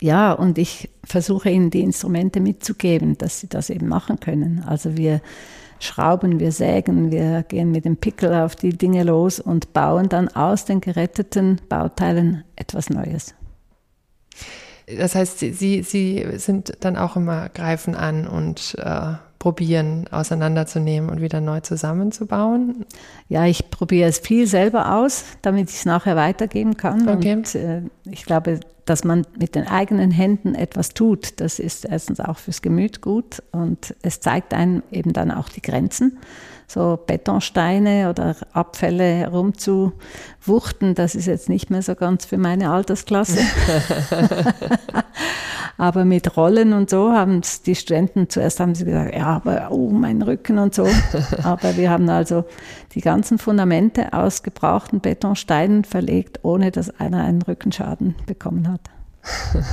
Ja, 0.00 0.32
und 0.32 0.58
ich 0.58 0.88
versuche 1.04 1.50
ihnen 1.50 1.70
die 1.70 1.82
Instrumente 1.82 2.40
mitzugeben, 2.40 3.18
dass 3.18 3.38
sie 3.38 3.48
das 3.48 3.70
eben 3.70 3.86
machen 3.86 4.18
können. 4.18 4.64
Also 4.66 4.96
wir 4.96 5.20
schrauben, 5.78 6.40
wir 6.40 6.52
sägen, 6.52 7.10
wir 7.10 7.42
gehen 7.42 7.70
mit 7.70 7.84
dem 7.84 7.96
Pickel 7.96 8.34
auf 8.34 8.56
die 8.56 8.76
Dinge 8.76 9.04
los 9.04 9.40
und 9.40 9.72
bauen 9.72 10.08
dann 10.08 10.28
aus 10.28 10.64
den 10.64 10.80
geretteten 10.80 11.60
Bauteilen 11.68 12.44
etwas 12.56 12.88
Neues. 12.88 13.34
Das 14.86 15.14
heißt, 15.14 15.38
Sie, 15.38 15.52
Sie, 15.52 15.82
Sie 15.82 16.26
sind 16.38 16.72
dann 16.80 16.96
auch 16.96 17.16
immer 17.16 17.48
greifen 17.48 17.94
an 17.94 18.26
und 18.26 18.76
äh, 18.78 19.14
probieren 19.42 20.04
auseinanderzunehmen 20.12 21.10
und 21.10 21.20
wieder 21.20 21.40
neu 21.40 21.58
zusammenzubauen? 21.58 22.86
Ja, 23.28 23.44
ich 23.44 23.70
probiere 23.70 24.08
es 24.08 24.20
viel 24.20 24.46
selber 24.46 24.94
aus, 24.94 25.24
damit 25.42 25.68
ich 25.68 25.78
es 25.78 25.84
nachher 25.84 26.14
weitergeben 26.14 26.76
kann. 26.76 27.08
Okay. 27.08 27.32
Und 27.32 27.52
äh, 27.56 27.82
ich 28.08 28.24
glaube, 28.24 28.60
dass 28.84 29.02
man 29.02 29.26
mit 29.36 29.56
den 29.56 29.66
eigenen 29.66 30.12
Händen 30.12 30.54
etwas 30.54 30.94
tut, 30.94 31.40
das 31.40 31.58
ist 31.58 31.84
erstens 31.84 32.20
auch 32.20 32.38
fürs 32.38 32.62
Gemüt 32.62 33.00
gut 33.00 33.42
und 33.50 33.96
es 34.02 34.20
zeigt 34.20 34.54
einem 34.54 34.84
eben 34.92 35.12
dann 35.12 35.32
auch 35.32 35.48
die 35.48 35.62
Grenzen. 35.62 36.18
So 36.68 36.96
Betonsteine 37.04 38.10
oder 38.10 38.36
Abfälle 38.52 39.02
herumzuwuchten, 39.02 40.94
das 40.94 41.16
ist 41.16 41.26
jetzt 41.26 41.48
nicht 41.48 41.68
mehr 41.68 41.82
so 41.82 41.96
ganz 41.96 42.26
für 42.26 42.38
meine 42.38 42.70
Altersklasse. 42.70 43.40
aber 45.78 46.04
mit 46.04 46.36
Rollen 46.36 46.72
und 46.72 46.90
so 46.90 47.12
haben 47.12 47.40
die 47.66 47.74
Studenten 47.74 48.28
zuerst 48.28 48.60
haben 48.60 48.74
sie 48.74 48.84
gesagt, 48.84 49.14
ja, 49.14 49.26
aber 49.26 49.70
oh, 49.70 49.90
mein 49.90 50.22
Rücken 50.22 50.58
und 50.58 50.74
so. 50.74 50.86
aber 51.42 51.76
wir 51.76 51.90
haben 51.90 52.08
also 52.08 52.44
die 52.94 53.00
ganzen 53.00 53.38
Fundamente 53.38 54.12
aus 54.12 54.42
gebrauchten 54.42 55.00
Betonsteinen 55.00 55.84
verlegt, 55.84 56.40
ohne 56.42 56.70
dass 56.70 57.00
einer 57.00 57.24
einen 57.24 57.42
Rückenschaden 57.42 58.14
bekommen 58.26 58.68
hat. 58.68 58.80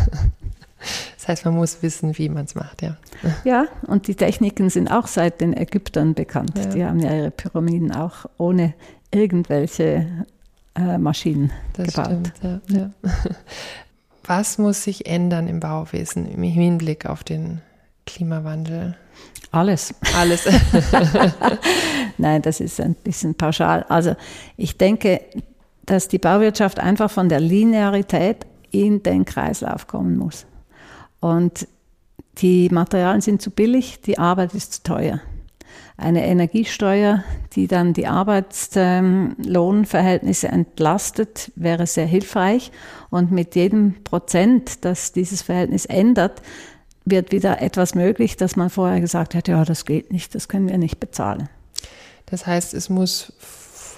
Das 1.17 1.27
heißt, 1.27 1.45
man 1.45 1.55
muss 1.55 1.83
wissen, 1.83 2.17
wie 2.17 2.29
man 2.29 2.45
es 2.45 2.55
macht, 2.55 2.81
ja. 2.81 2.95
Ja, 3.43 3.65
und 3.85 4.07
die 4.07 4.15
Techniken 4.15 4.69
sind 4.69 4.89
auch 4.89 5.07
seit 5.07 5.41
den 5.41 5.55
Ägyptern 5.55 6.13
bekannt. 6.13 6.53
Ja. 6.55 6.65
Die 6.67 6.85
haben 6.85 6.99
ja 6.99 7.13
ihre 7.13 7.31
Pyramiden 7.31 7.91
auch 7.91 8.25
ohne 8.37 8.73
irgendwelche 9.11 10.07
äh, 10.75 10.97
Maschinen 10.97 11.51
das 11.73 11.87
gebaut. 11.87 12.05
Stimmt, 12.05 12.33
ja, 12.41 12.61
ja. 12.69 12.89
Was 14.29 14.59
muss 14.59 14.83
sich 14.83 15.07
ändern 15.07 15.47
im 15.47 15.59
Bauwesen 15.59 16.27
im 16.27 16.43
Hinblick 16.43 17.07
auf 17.07 17.23
den 17.23 17.61
Klimawandel? 18.05 18.95
Alles. 19.49 19.95
Alles. 20.15 20.47
Nein, 22.19 22.43
das 22.43 22.59
ist 22.59 22.79
ein 22.79 22.93
bisschen 22.93 23.33
pauschal. 23.33 23.87
Also 23.89 24.15
ich 24.55 24.77
denke, 24.77 25.21
dass 25.87 26.09
die 26.09 26.19
Bauwirtschaft 26.19 26.79
einfach 26.79 27.09
von 27.09 27.27
der 27.27 27.39
Linearität 27.39 28.45
in 28.69 29.01
den 29.01 29.25
Kreislauf 29.25 29.87
kommen 29.87 30.15
muss. 30.15 30.45
Und 31.19 31.67
die 32.37 32.69
Materialien 32.69 33.21
sind 33.21 33.41
zu 33.41 33.49
billig, 33.49 34.01
die 34.01 34.19
Arbeit 34.19 34.53
ist 34.53 34.73
zu 34.73 34.83
teuer. 34.83 35.21
Eine 35.97 36.25
Energiesteuer, 36.25 37.23
die 37.53 37.67
dann 37.67 37.93
die 37.93 38.07
Arbeitslohnverhältnisse 38.07 40.47
entlastet, 40.47 41.51
wäre 41.55 41.87
sehr 41.87 42.05
hilfreich. 42.05 42.71
Und 43.09 43.31
mit 43.31 43.55
jedem 43.55 44.03
Prozent, 44.03 44.85
das 44.85 45.11
dieses 45.11 45.41
Verhältnis 45.41 45.85
ändert, 45.85 46.41
wird 47.05 47.31
wieder 47.31 47.61
etwas 47.61 47.95
möglich, 47.95 48.37
dass 48.37 48.55
man 48.55 48.69
vorher 48.69 49.01
gesagt 49.01 49.35
hat, 49.35 49.47
ja, 49.47 49.65
das 49.65 49.85
geht 49.85 50.13
nicht, 50.13 50.35
das 50.35 50.47
können 50.47 50.69
wir 50.69 50.77
nicht 50.77 50.99
bezahlen. 50.99 51.49
Das 52.27 52.45
heißt, 52.45 52.73
es 52.73 52.89
muss 52.89 53.33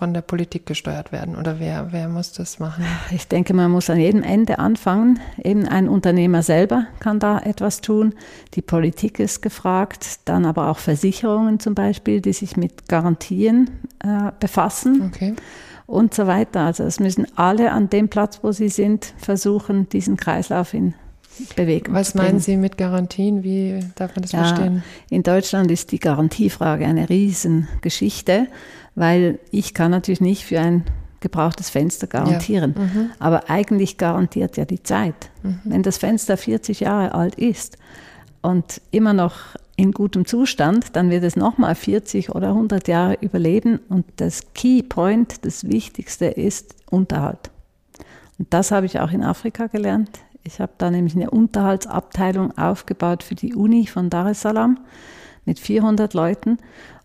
von 0.02 0.16
der 0.16 0.24
Politik 0.24 0.66
gesteuert 0.66 1.12
werden 1.12 1.36
oder 1.36 1.60
wer, 1.60 1.90
wer 1.92 2.10
muss 2.10 2.32
das 2.32 2.58
machen? 2.58 2.84
Ich 3.12 3.28
denke, 3.28 3.54
man 3.54 3.70
muss 3.70 3.88
an 3.88 4.00
jedem 4.00 4.24
Ende 4.24 4.58
anfangen. 4.58 5.20
Eben 5.44 5.68
ein 5.68 5.88
Unternehmer 5.88 6.42
selber 6.42 6.88
kann 7.00 7.20
da 7.20 7.38
etwas 7.38 7.82
tun. 7.82 8.16
Die 8.56 8.64
Politik 8.64 9.20
ist 9.20 9.44
gefragt, 9.44 10.22
dann 10.26 10.48
aber 10.48 10.70
auch 10.70 10.80
Versicherungen 10.80 11.60
zum 11.60 11.76
Beispiel, 11.76 12.20
die 12.20 12.34
sich 12.34 12.58
mit 12.58 12.90
Garantien 12.90 13.70
äh, 14.04 14.32
befassen. 14.40 15.12
Okay. 15.14 15.36
Und 15.86 16.16
so 16.16 16.26
weiter. 16.26 16.62
Also 16.62 16.84
es 16.84 17.00
müssen 17.00 17.28
alle 17.36 17.72
an 17.72 17.92
dem 17.92 18.10
Platz, 18.10 18.40
wo 18.42 18.52
sie 18.52 18.70
sind, 18.70 19.14
versuchen, 19.18 19.88
diesen 19.90 20.18
Kreislauf 20.18 20.74
in 20.74 20.96
Bewegung 21.56 21.94
Was 21.94 22.14
meinen 22.14 22.40
Sie 22.40 22.58
mit 22.58 22.78
Garantien? 22.78 23.44
Wie 23.44 23.80
darf 23.96 24.16
man 24.16 24.24
das 24.24 24.32
ja, 24.32 24.46
verstehen? 24.46 24.84
In 25.10 25.24
Deutschland 25.24 25.72
ist 25.72 25.92
die 25.92 26.00
Garantiefrage 26.00 26.86
eine 26.86 27.08
Riesengeschichte 27.10 28.48
weil 28.96 29.40
ich 29.52 29.74
kann 29.74 29.92
natürlich 29.92 30.22
nicht 30.22 30.46
für 30.46 30.60
ein 30.60 30.84
gebrauchtes 31.20 31.70
Fenster 31.70 32.08
garantieren. 32.08 32.76
Ja. 32.76 32.84
Mhm. 32.84 33.10
Aber 33.20 33.50
eigentlich 33.50 33.98
garantiert 33.98 34.58
ja 34.58 34.66
die 34.66 34.84
Zeit. 34.84 35.30
Mhm. 35.44 35.60
Wenn 35.64 35.84
das 35.84 35.98
Fenster 35.98 36.36
40 36.36 36.82
Jahre 36.82 37.14
alt 37.14 37.36
ist 37.36 37.78
und 38.42 38.82
immer 38.92 39.14
noch 39.14 39.36
in 39.78 39.92
gutem 39.92 40.26
Zustand, 40.26 40.96
dann 40.96 41.10
wird 41.10 41.24
es 41.24 41.36
nochmal 41.36 41.76
40 41.76 42.36
oder 42.36 42.50
100 42.50 42.88
Jahre 42.88 43.18
überleben. 43.22 43.80
Und 43.88 44.06
das 44.18 44.54
Key 44.54 44.84
Point, 44.84 45.46
das 45.46 45.68
Wichtigste 45.68 46.26
ist 46.26 46.76
Unterhalt. 46.90 47.52
Und 48.38 48.54
das 48.54 48.72
habe 48.72 48.86
ich 48.86 49.00
auch 49.00 49.12
in 49.12 49.24
Afrika 49.24 49.68
gelernt. 49.68 50.20
Ich 50.44 50.60
habe 50.60 50.72
da 50.78 50.90
nämlich 50.90 51.16
eine 51.16 51.30
Unterhaltsabteilung 51.30 52.58
aufgebaut 52.58 53.24
für 53.24 53.36
die 53.36 53.54
Uni 53.54 53.86
von 53.86 54.10
Dar 54.10 54.28
es 54.28 54.42
Salaam 54.42 54.80
mit 55.46 55.60
400 55.60 56.14
Leuten. 56.14 56.58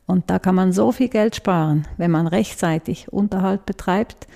Und 0.06 0.30
da 0.30 0.38
kann 0.38 0.54
man 0.54 0.72
so 0.72 0.92
viel 0.92 1.08
Geld 1.08 1.36
sparen, 1.36 1.86
wenn 1.96 2.10
man 2.10 2.26
rechtzeitig 2.26 3.12
Unterhalt 3.12 3.66
betreibt, 3.66 4.26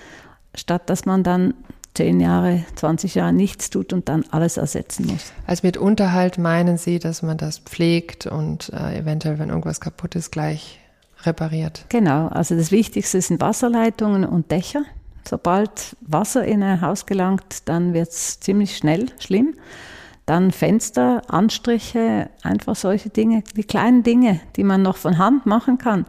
statt 0.55 0.91
dass 0.91 1.07
man 1.07 1.23
dann 1.23 1.55
zehn 1.95 2.21
Jahre, 2.21 2.65
20 2.77 3.15
Jahre 3.15 3.33
nichts 3.33 3.71
tut 3.71 3.93
und 3.93 4.09
dann 4.09 4.25
alles 4.31 4.57
ersetzen 4.57 5.07
muss. 5.07 5.33
Also 5.47 5.67
mit 5.67 5.77
Unterhalt 5.77 6.39
meinen 6.39 6.79
Sie, 6.79 6.99
dass 6.99 7.23
man 7.23 7.37
das 7.37 7.59
pflegt 7.59 8.27
und 8.27 8.71
äh, 8.73 8.99
eventuell, 8.99 9.39
wenn 9.39 9.49
irgendwas 9.49 9.81
kaputt 9.81 10.15
ist, 10.15 10.31
gleich 10.31 10.81
repariert? 11.25 11.85
Genau, 11.89 12.29
also 12.29 12.57
das 12.57 12.71
Wichtigste 12.71 13.21
sind 13.21 13.41
Wasserleitungen 13.41 14.25
und 14.25 14.51
Dächer. 14.51 14.83
Sobald 15.29 15.97
Wasser 16.01 16.45
in 16.45 16.63
ein 16.63 16.81
Haus 16.81 17.07
gelangt, 17.07 17.69
dann 17.69 17.93
wird 17.93 18.09
es 18.09 18.41
ziemlich 18.41 18.77
schnell 18.77 19.07
schlimm. 19.19 19.55
Dann 20.31 20.53
Fenster, 20.53 21.23
Anstriche, 21.27 22.31
einfach 22.45 22.77
solche 22.77 23.11
Dinge, 23.11 23.43
die 23.57 23.65
kleinen 23.65 24.05
Dinge, 24.05 24.39
die 24.55 24.63
man 24.63 24.81
noch 24.81 24.97
von 24.97 25.19
Hand 25.19 25.45
machen 25.45 25.77
kann. 25.77 26.07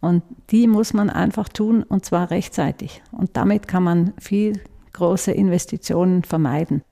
Und 0.00 0.24
die 0.50 0.66
muss 0.66 0.92
man 0.92 1.08
einfach 1.08 1.48
tun 1.48 1.84
und 1.84 2.04
zwar 2.04 2.32
rechtzeitig. 2.32 3.00
Und 3.12 3.36
damit 3.36 3.68
kann 3.68 3.84
man 3.84 4.12
viel 4.18 4.60
große 4.92 5.30
Investitionen 5.30 6.24
vermeiden. 6.24 6.82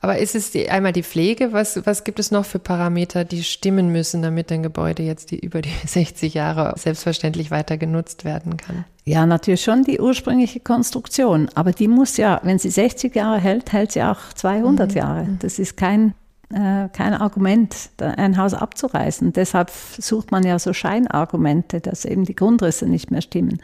Aber 0.00 0.18
ist 0.18 0.34
es 0.34 0.50
die, 0.50 0.68
einmal 0.68 0.92
die 0.92 1.04
Pflege? 1.04 1.52
Was, 1.52 1.86
was 1.86 2.02
gibt 2.02 2.18
es 2.18 2.32
noch 2.32 2.44
für 2.44 2.58
Parameter, 2.58 3.24
die 3.24 3.44
stimmen 3.44 3.92
müssen, 3.92 4.20
damit 4.20 4.50
ein 4.50 4.64
Gebäude 4.64 5.04
jetzt 5.04 5.30
die, 5.30 5.38
über 5.38 5.62
die 5.62 5.70
60 5.86 6.34
Jahre 6.34 6.74
selbstverständlich 6.76 7.52
weiter 7.52 7.76
genutzt 7.78 8.24
werden 8.24 8.56
kann? 8.56 8.84
Ja, 9.04 9.24
natürlich 9.24 9.62
schon 9.62 9.84
die 9.84 10.00
ursprüngliche 10.00 10.58
Konstruktion. 10.58 11.48
Aber 11.54 11.70
die 11.70 11.86
muss 11.86 12.16
ja, 12.16 12.40
wenn 12.42 12.58
sie 12.58 12.70
60 12.70 13.14
Jahre 13.14 13.38
hält, 13.38 13.72
hält 13.72 13.92
sie 13.92 14.02
auch 14.02 14.32
200 14.34 14.90
mhm. 14.90 14.96
Jahre. 14.96 15.28
Das 15.38 15.60
ist 15.60 15.76
kein 15.76 16.12
äh, 16.52 16.88
kein 16.88 17.14
Argument, 17.14 17.90
ein 17.98 18.36
Haus 18.36 18.54
abzureißen. 18.54 19.32
Deshalb 19.32 19.70
sucht 19.70 20.30
man 20.30 20.44
ja 20.44 20.58
so 20.58 20.72
Scheinargumente, 20.72 21.80
dass 21.80 22.04
eben 22.04 22.24
die 22.24 22.34
Grundrisse 22.34 22.86
nicht 22.86 23.10
mehr 23.10 23.22
stimmen. 23.22 23.62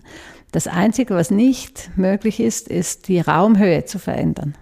Das 0.53 0.67
Einzige, 0.67 1.15
was 1.15 1.31
nicht 1.31 1.91
möglich 1.97 2.41
ist, 2.41 2.69
ist 2.69 3.09
die 3.09 3.21
Raumhöhe 3.21 3.85
zu 3.85 3.99
verändern. 3.99 4.55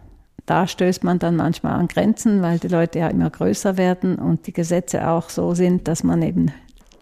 Da 0.45 0.67
stößt 0.67 1.05
man 1.05 1.19
dann 1.19 1.37
manchmal 1.37 1.75
an 1.75 1.89
Grenzen, 1.89 2.41
weil 2.43 2.59
die 2.59 2.69
Leute 2.69 3.01
ja 3.01 3.09
immer 3.09 3.29
größer 3.29 3.77
werden 3.77 4.17
und 4.17 4.47
die 4.47 4.53
Gesetze 4.53 5.09
auch 5.09 5.29
so 5.29 5.55
sind, 5.55 5.89
dass 5.89 6.05
man 6.05 6.23
eben 6.23 6.53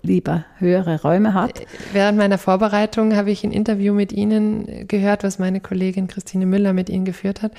lieber 0.02 0.44
höhere 0.58 1.02
Räume 1.02 1.34
hat. 1.34 1.62
Während 1.92 2.18
meiner 2.18 2.38
Vorbereitung 2.38 3.14
habe 3.14 3.30
ich 3.30 3.44
ein 3.44 3.52
Interview 3.52 3.92
mit 3.92 4.12
Ihnen 4.12 4.88
gehört, 4.88 5.24
was 5.24 5.38
meine 5.38 5.60
Kollegin 5.60 6.08
Christine 6.08 6.46
Müller 6.46 6.72
mit 6.72 6.88
Ihnen 6.88 7.04
geführt 7.04 7.42
hat. 7.42 7.52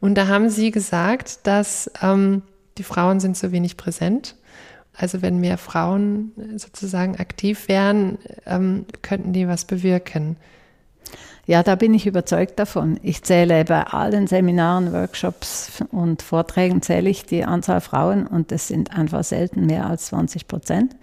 Und 0.00 0.14
da 0.16 0.28
haben 0.28 0.50
Sie 0.50 0.70
gesagt, 0.70 1.46
dass 1.46 1.90
ähm, 2.02 2.42
die 2.78 2.82
Frauen 2.82 3.20
sind 3.20 3.36
so 3.36 3.52
wenig 3.52 3.76
präsent. 3.76 4.36
Also 4.94 5.20
wenn 5.20 5.38
mehr 5.38 5.58
Frauen 5.58 6.32
sozusagen 6.56 7.16
aktiv 7.16 7.68
wären, 7.68 8.18
ähm, 8.46 8.86
könnten 9.02 9.32
die 9.32 9.46
was 9.46 9.66
bewirken. 9.66 10.36
Ja, 11.46 11.62
da 11.62 11.76
bin 11.76 11.94
ich 11.94 12.06
überzeugt 12.06 12.58
davon. 12.58 12.98
Ich 13.02 13.22
zähle 13.22 13.64
bei 13.64 13.84
allen 13.84 14.26
Seminaren, 14.26 14.92
Workshops 14.92 15.84
und 15.92 16.22
Vorträgen 16.22 16.82
zähle 16.82 17.08
ich 17.08 17.24
die 17.24 17.44
Anzahl 17.44 17.80
Frauen 17.80 18.26
und 18.26 18.50
es 18.50 18.68
sind 18.68 18.96
einfach 18.96 19.22
selten 19.22 19.66
mehr 19.66 19.86
als 19.86 20.06
20 20.06 20.48
Prozent. 20.48 20.96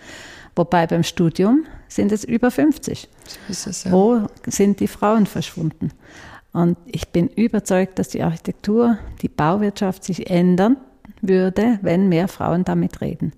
Wobei 0.55 0.85
beim 0.85 1.03
Studium 1.03 1.65
sind 1.87 2.11
es 2.11 2.23
über 2.23 2.51
50. 2.51 3.07
So 3.49 3.69
es, 3.69 3.85
ja. 3.85 3.91
Wo 3.91 4.27
sind 4.45 4.81
die 4.81 4.87
Frauen 4.87 5.27
verschwunden? 5.27 5.91
Und 6.51 6.77
ich 6.85 7.07
bin 7.09 7.29
überzeugt, 7.29 7.97
dass 7.97 8.09
die 8.09 8.21
Architektur, 8.21 8.97
die 9.21 9.29
Bauwirtschaft 9.29 10.03
sich 10.03 10.29
ändern 10.29 10.77
würde, 11.27 11.79
wenn 11.81 12.09
mehr 12.09 12.27
Frauen 12.27 12.63
damit 12.63 13.01
reden. 13.01 13.33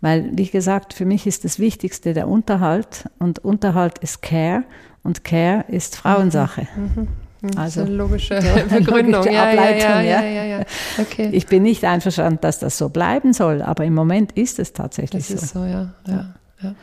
Weil, 0.00 0.30
wie 0.32 0.46
gesagt, 0.46 0.94
für 0.94 1.04
mich 1.04 1.26
ist 1.26 1.44
das 1.44 1.58
Wichtigste 1.58 2.14
der 2.14 2.28
Unterhalt 2.28 3.08
und 3.18 3.38
Unterhalt 3.44 3.98
ist 3.98 4.22
Care 4.22 4.64
und 5.02 5.24
Care 5.24 5.64
ist 5.68 5.96
Frauensache. 5.96 6.68
Mhm. 6.76 7.08
Mhm. 7.42 7.50
Also 7.56 7.82
eine 7.82 7.90
logische 7.90 8.34
Begründung, 8.70 9.24
logische 9.24 9.40
Ableitung. 9.40 9.90
Ja, 9.90 10.22
ja, 10.22 10.44
ja, 10.44 10.60
okay. 10.98 11.30
Ich 11.32 11.46
bin 11.46 11.62
nicht 11.62 11.84
einverstanden, 11.84 12.40
dass 12.42 12.58
das 12.58 12.76
so 12.76 12.88
bleiben 12.88 13.32
soll, 13.32 13.62
aber 13.62 13.84
im 13.84 13.94
Moment 13.94 14.32
ist 14.32 14.58
es 14.58 14.72
tatsächlich 14.72 15.28
das 15.28 15.38
so. 15.38 15.44
Ist 15.44 15.52
so 15.52 15.64
ja. 15.64 16.74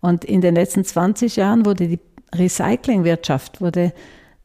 Und 0.00 0.24
in 0.24 0.42
den 0.42 0.54
letzten 0.54 0.84
20 0.84 1.36
Jahren 1.36 1.64
wurde 1.64 1.88
die 1.88 2.00
Recyclingwirtschaft 2.34 3.60
wurde 3.60 3.92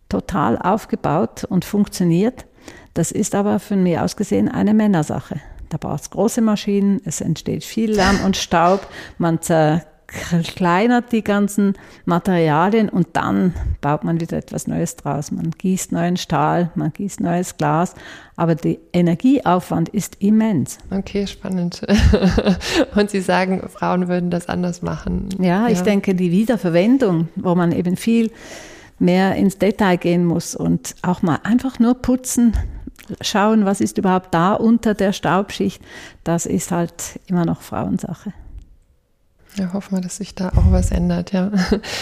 total 0.07 0.57
aufgebaut 0.57 1.43
und 1.43 1.65
funktioniert. 1.65 2.45
Das 2.99 3.13
ist 3.13 3.33
aber 3.33 3.59
von 3.59 3.81
mir 3.81 4.03
aus 4.03 4.17
gesehen 4.17 4.49
eine 4.49 4.73
Männersache. 4.73 5.39
Da 5.69 5.77
braucht 5.77 6.01
es 6.01 6.09
große 6.09 6.41
Maschinen, 6.41 6.99
es 7.05 7.21
entsteht 7.21 7.63
viel 7.63 7.93
Lärm 7.93 8.19
und 8.25 8.35
Staub, 8.35 8.85
man 9.17 9.39
zerkleinert 9.41 11.13
die 11.13 11.23
ganzen 11.23 11.75
Materialien 12.03 12.89
und 12.89 13.07
dann 13.13 13.53
baut 13.79 14.03
man 14.03 14.19
wieder 14.19 14.35
etwas 14.35 14.67
Neues 14.67 14.97
draus. 14.97 15.31
Man 15.31 15.51
gießt 15.51 15.93
neuen 15.93 16.17
Stahl, 16.17 16.71
man 16.75 16.91
gießt 16.91 17.21
neues 17.21 17.55
Glas, 17.55 17.95
aber 18.35 18.55
der 18.55 18.75
Energieaufwand 18.91 19.87
ist 19.87 20.17
immens. 20.19 20.77
Okay, 20.91 21.25
spannend. 21.25 21.87
und 22.95 23.09
Sie 23.09 23.21
sagen, 23.21 23.63
Frauen 23.69 24.09
würden 24.09 24.29
das 24.29 24.49
anders 24.49 24.81
machen. 24.81 25.29
Ja, 25.39 25.45
ja, 25.45 25.67
ich 25.69 25.79
denke, 25.83 26.15
die 26.15 26.33
Wiederverwendung, 26.33 27.29
wo 27.37 27.55
man 27.55 27.71
eben 27.71 27.95
viel 27.95 28.29
mehr 28.99 29.35
ins 29.35 29.57
Detail 29.57 29.95
gehen 29.95 30.25
muss 30.25 30.53
und 30.53 30.95
auch 31.01 31.21
mal 31.21 31.39
einfach 31.43 31.79
nur 31.79 31.95
putzen, 31.95 32.51
schauen, 33.21 33.65
was 33.65 33.81
ist 33.81 33.97
überhaupt 33.97 34.33
da 34.33 34.53
unter 34.53 34.93
der 34.93 35.13
Staubschicht, 35.13 35.81
das 36.23 36.45
ist 36.45 36.71
halt 36.71 37.19
immer 37.27 37.45
noch 37.45 37.61
Frauensache. 37.61 38.33
Ja, 39.55 39.73
hoffen 39.73 39.97
wir, 39.97 40.01
dass 40.01 40.17
sich 40.17 40.35
da 40.35 40.49
auch 40.49 40.71
was 40.71 40.91
ändert, 40.91 41.31
ja. 41.31 41.51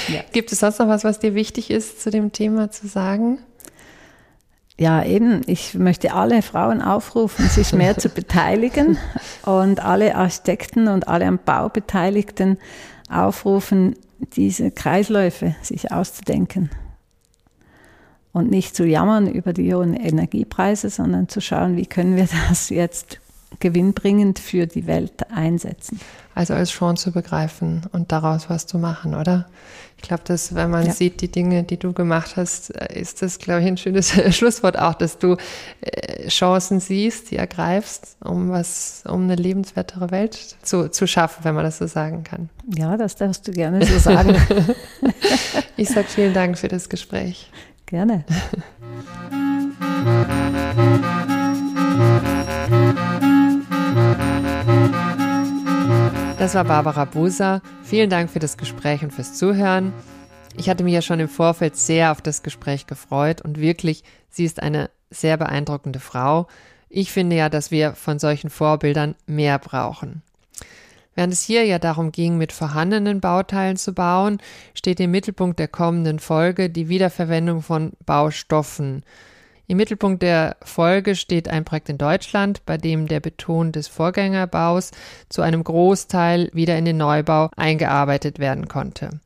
ja. 0.07 0.21
Gibt 0.31 0.51
es 0.51 0.59
sonst 0.59 0.79
noch 0.79 0.87
was, 0.87 1.03
was 1.03 1.19
dir 1.19 1.33
wichtig 1.33 1.71
ist, 1.71 2.01
zu 2.01 2.09
dem 2.09 2.31
Thema 2.31 2.71
zu 2.71 2.87
sagen? 2.87 3.39
Ja, 4.79 5.03
eben, 5.03 5.41
ich 5.47 5.73
möchte 5.73 6.13
alle 6.13 6.43
Frauen 6.43 6.81
aufrufen, 6.81 7.47
sich 7.49 7.73
mehr 7.73 7.97
zu 7.97 8.09
beteiligen 8.09 8.97
und 9.43 9.83
alle 9.83 10.15
Architekten 10.15 10.87
und 10.87 11.07
alle 11.07 11.25
am 11.25 11.39
Bau 11.43 11.69
Beteiligten 11.69 12.57
aufrufen, 13.09 13.95
diese 14.35 14.69
Kreisläufe 14.69 15.55
sich 15.61 15.91
auszudenken 15.91 16.69
und 18.37 18.51
nicht 18.51 18.75
zu 18.75 18.85
jammern 18.85 19.27
über 19.27 19.51
die 19.51 19.73
hohen 19.73 19.95
Energiepreise, 19.95 20.91
sondern 20.91 21.27
zu 21.27 21.41
schauen, 21.41 21.75
wie 21.75 21.87
können 21.87 22.15
wir 22.15 22.27
das 22.49 22.69
jetzt 22.69 23.19
gewinnbringend 23.59 24.37
für 24.37 24.67
die 24.67 24.85
Welt 24.85 25.31
einsetzen. 25.31 25.99
Also 26.35 26.53
als 26.53 26.69
Chance 26.69 27.05
zu 27.05 27.11
begreifen 27.11 27.81
und 27.93 28.11
daraus 28.11 28.47
was 28.47 28.67
zu 28.67 28.77
machen, 28.77 29.15
oder? 29.15 29.47
Ich 29.95 30.03
glaube, 30.03 30.21
dass 30.25 30.53
wenn 30.53 30.69
man 30.69 30.85
ja. 30.85 30.93
sieht, 30.93 31.21
die 31.21 31.31
Dinge, 31.31 31.63
die 31.63 31.77
du 31.77 31.93
gemacht 31.93 32.35
hast, 32.35 32.69
ist 32.69 33.23
das, 33.23 33.39
glaube 33.39 33.61
ich, 33.61 33.67
ein 33.67 33.77
schönes 33.77 34.11
Schlusswort 34.35 34.77
auch, 34.77 34.93
dass 34.93 35.17
du 35.17 35.37
äh, 35.81 36.27
Chancen 36.27 36.79
siehst, 36.79 37.31
die 37.31 37.37
ergreifst, 37.37 38.17
um 38.23 38.51
was, 38.51 39.01
um 39.07 39.23
eine 39.23 39.33
lebenswertere 39.35 40.11
Welt 40.11 40.57
zu, 40.61 40.91
zu 40.91 41.07
schaffen, 41.07 41.43
wenn 41.43 41.55
man 41.55 41.63
das 41.63 41.79
so 41.79 41.87
sagen 41.87 42.23
kann. 42.23 42.49
Ja, 42.75 42.97
das 42.97 43.15
darfst 43.15 43.47
du 43.47 43.51
gerne 43.51 43.83
so 43.83 43.97
sagen. 43.97 44.35
ich 45.77 45.89
sage 45.89 46.07
vielen 46.07 46.35
Dank 46.35 46.59
für 46.59 46.67
das 46.67 46.89
Gespräch. 46.89 47.49
Gerne. 47.87 48.25
Das 56.37 56.53
war 56.53 56.65
Barbara 56.65 57.05
Buser. 57.05 57.61
Vielen 57.83 58.09
Dank 58.09 58.29
für 58.29 58.39
das 58.39 58.57
Gespräch 58.57 59.03
und 59.03 59.13
fürs 59.13 59.35
Zuhören. 59.35 59.93
Ich 60.57 60.69
hatte 60.69 60.83
mich 60.83 60.93
ja 60.93 61.01
schon 61.01 61.21
im 61.21 61.29
Vorfeld 61.29 61.77
sehr 61.77 62.11
auf 62.11 62.21
das 62.21 62.43
Gespräch 62.43 62.87
gefreut 62.87 63.41
und 63.41 63.57
wirklich, 63.57 64.03
sie 64.29 64.43
ist 64.43 64.61
eine 64.61 64.89
sehr 65.09 65.37
beeindruckende 65.37 65.99
Frau. 65.99 66.47
Ich 66.89 67.13
finde 67.13 67.37
ja, 67.37 67.47
dass 67.47 67.71
wir 67.71 67.93
von 67.93 68.19
solchen 68.19 68.49
Vorbildern 68.49 69.15
mehr 69.27 69.59
brauchen. 69.59 70.23
Während 71.17 71.33
es 71.33 71.41
hier 71.41 71.65
ja 71.65 71.79
darum 71.79 72.11
ging, 72.11 72.37
mit 72.37 72.51
vorhandenen 72.51 73.21
Bauteilen 73.21 73.75
zu 73.75 73.91
bauen, 73.91 74.37
steht 74.75 74.99
im 74.99 75.09
Mittelpunkt 75.09 75.57
der 75.57 75.67
kommenden 75.67 76.19
Folge 76.19 76.69
die 76.69 76.89
Wiederverwendung 76.89 77.63
von 77.63 77.93
Baustoffen. 78.05 79.03
Im 79.65 79.77
Mittelpunkt 79.77 80.21
der 80.21 80.57
Folge 80.61 81.15
steht 81.15 81.49
ein 81.49 81.65
Projekt 81.65 81.89
in 81.89 81.97
Deutschland, 81.97 82.63
bei 82.67 82.77
dem 82.77 83.07
der 83.07 83.19
Beton 83.19 83.71
des 83.71 83.87
Vorgängerbaus 83.87 84.91
zu 85.27 85.41
einem 85.41 85.63
Großteil 85.63 86.51
wieder 86.53 86.77
in 86.77 86.85
den 86.85 86.97
Neubau 86.97 87.49
eingearbeitet 87.57 88.37
werden 88.37 88.67
konnte. 88.67 89.19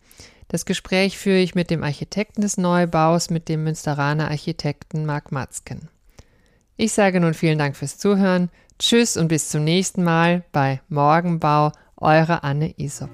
Das 0.48 0.64
Gespräch 0.64 1.18
führe 1.18 1.40
ich 1.40 1.56
mit 1.56 1.70
dem 1.70 1.84
Architekten 1.84 2.42
des 2.42 2.58
Neubaus, 2.58 3.30
mit 3.30 3.50
dem 3.50 3.66
Münsteraner 3.66 4.32
Architekten 4.32 5.06
Marc 5.06 5.34
Matzken. 5.34 5.90
Ich 6.78 6.94
sage 6.94 7.20
nun 7.20 7.34
vielen 7.34 7.60
Dank 7.60 7.76
fürs 7.76 7.98
Zuhören. 7.98 8.50
Tschüss 8.82 9.16
und 9.16 9.28
bis 9.28 9.50
zum 9.50 9.64
nächsten 9.64 10.04
Mal 10.04 10.44
bei 10.52 10.82
Morgenbau, 10.90 11.72
eure 11.98 12.44
Anne 12.44 12.74
Isop. 12.80 13.12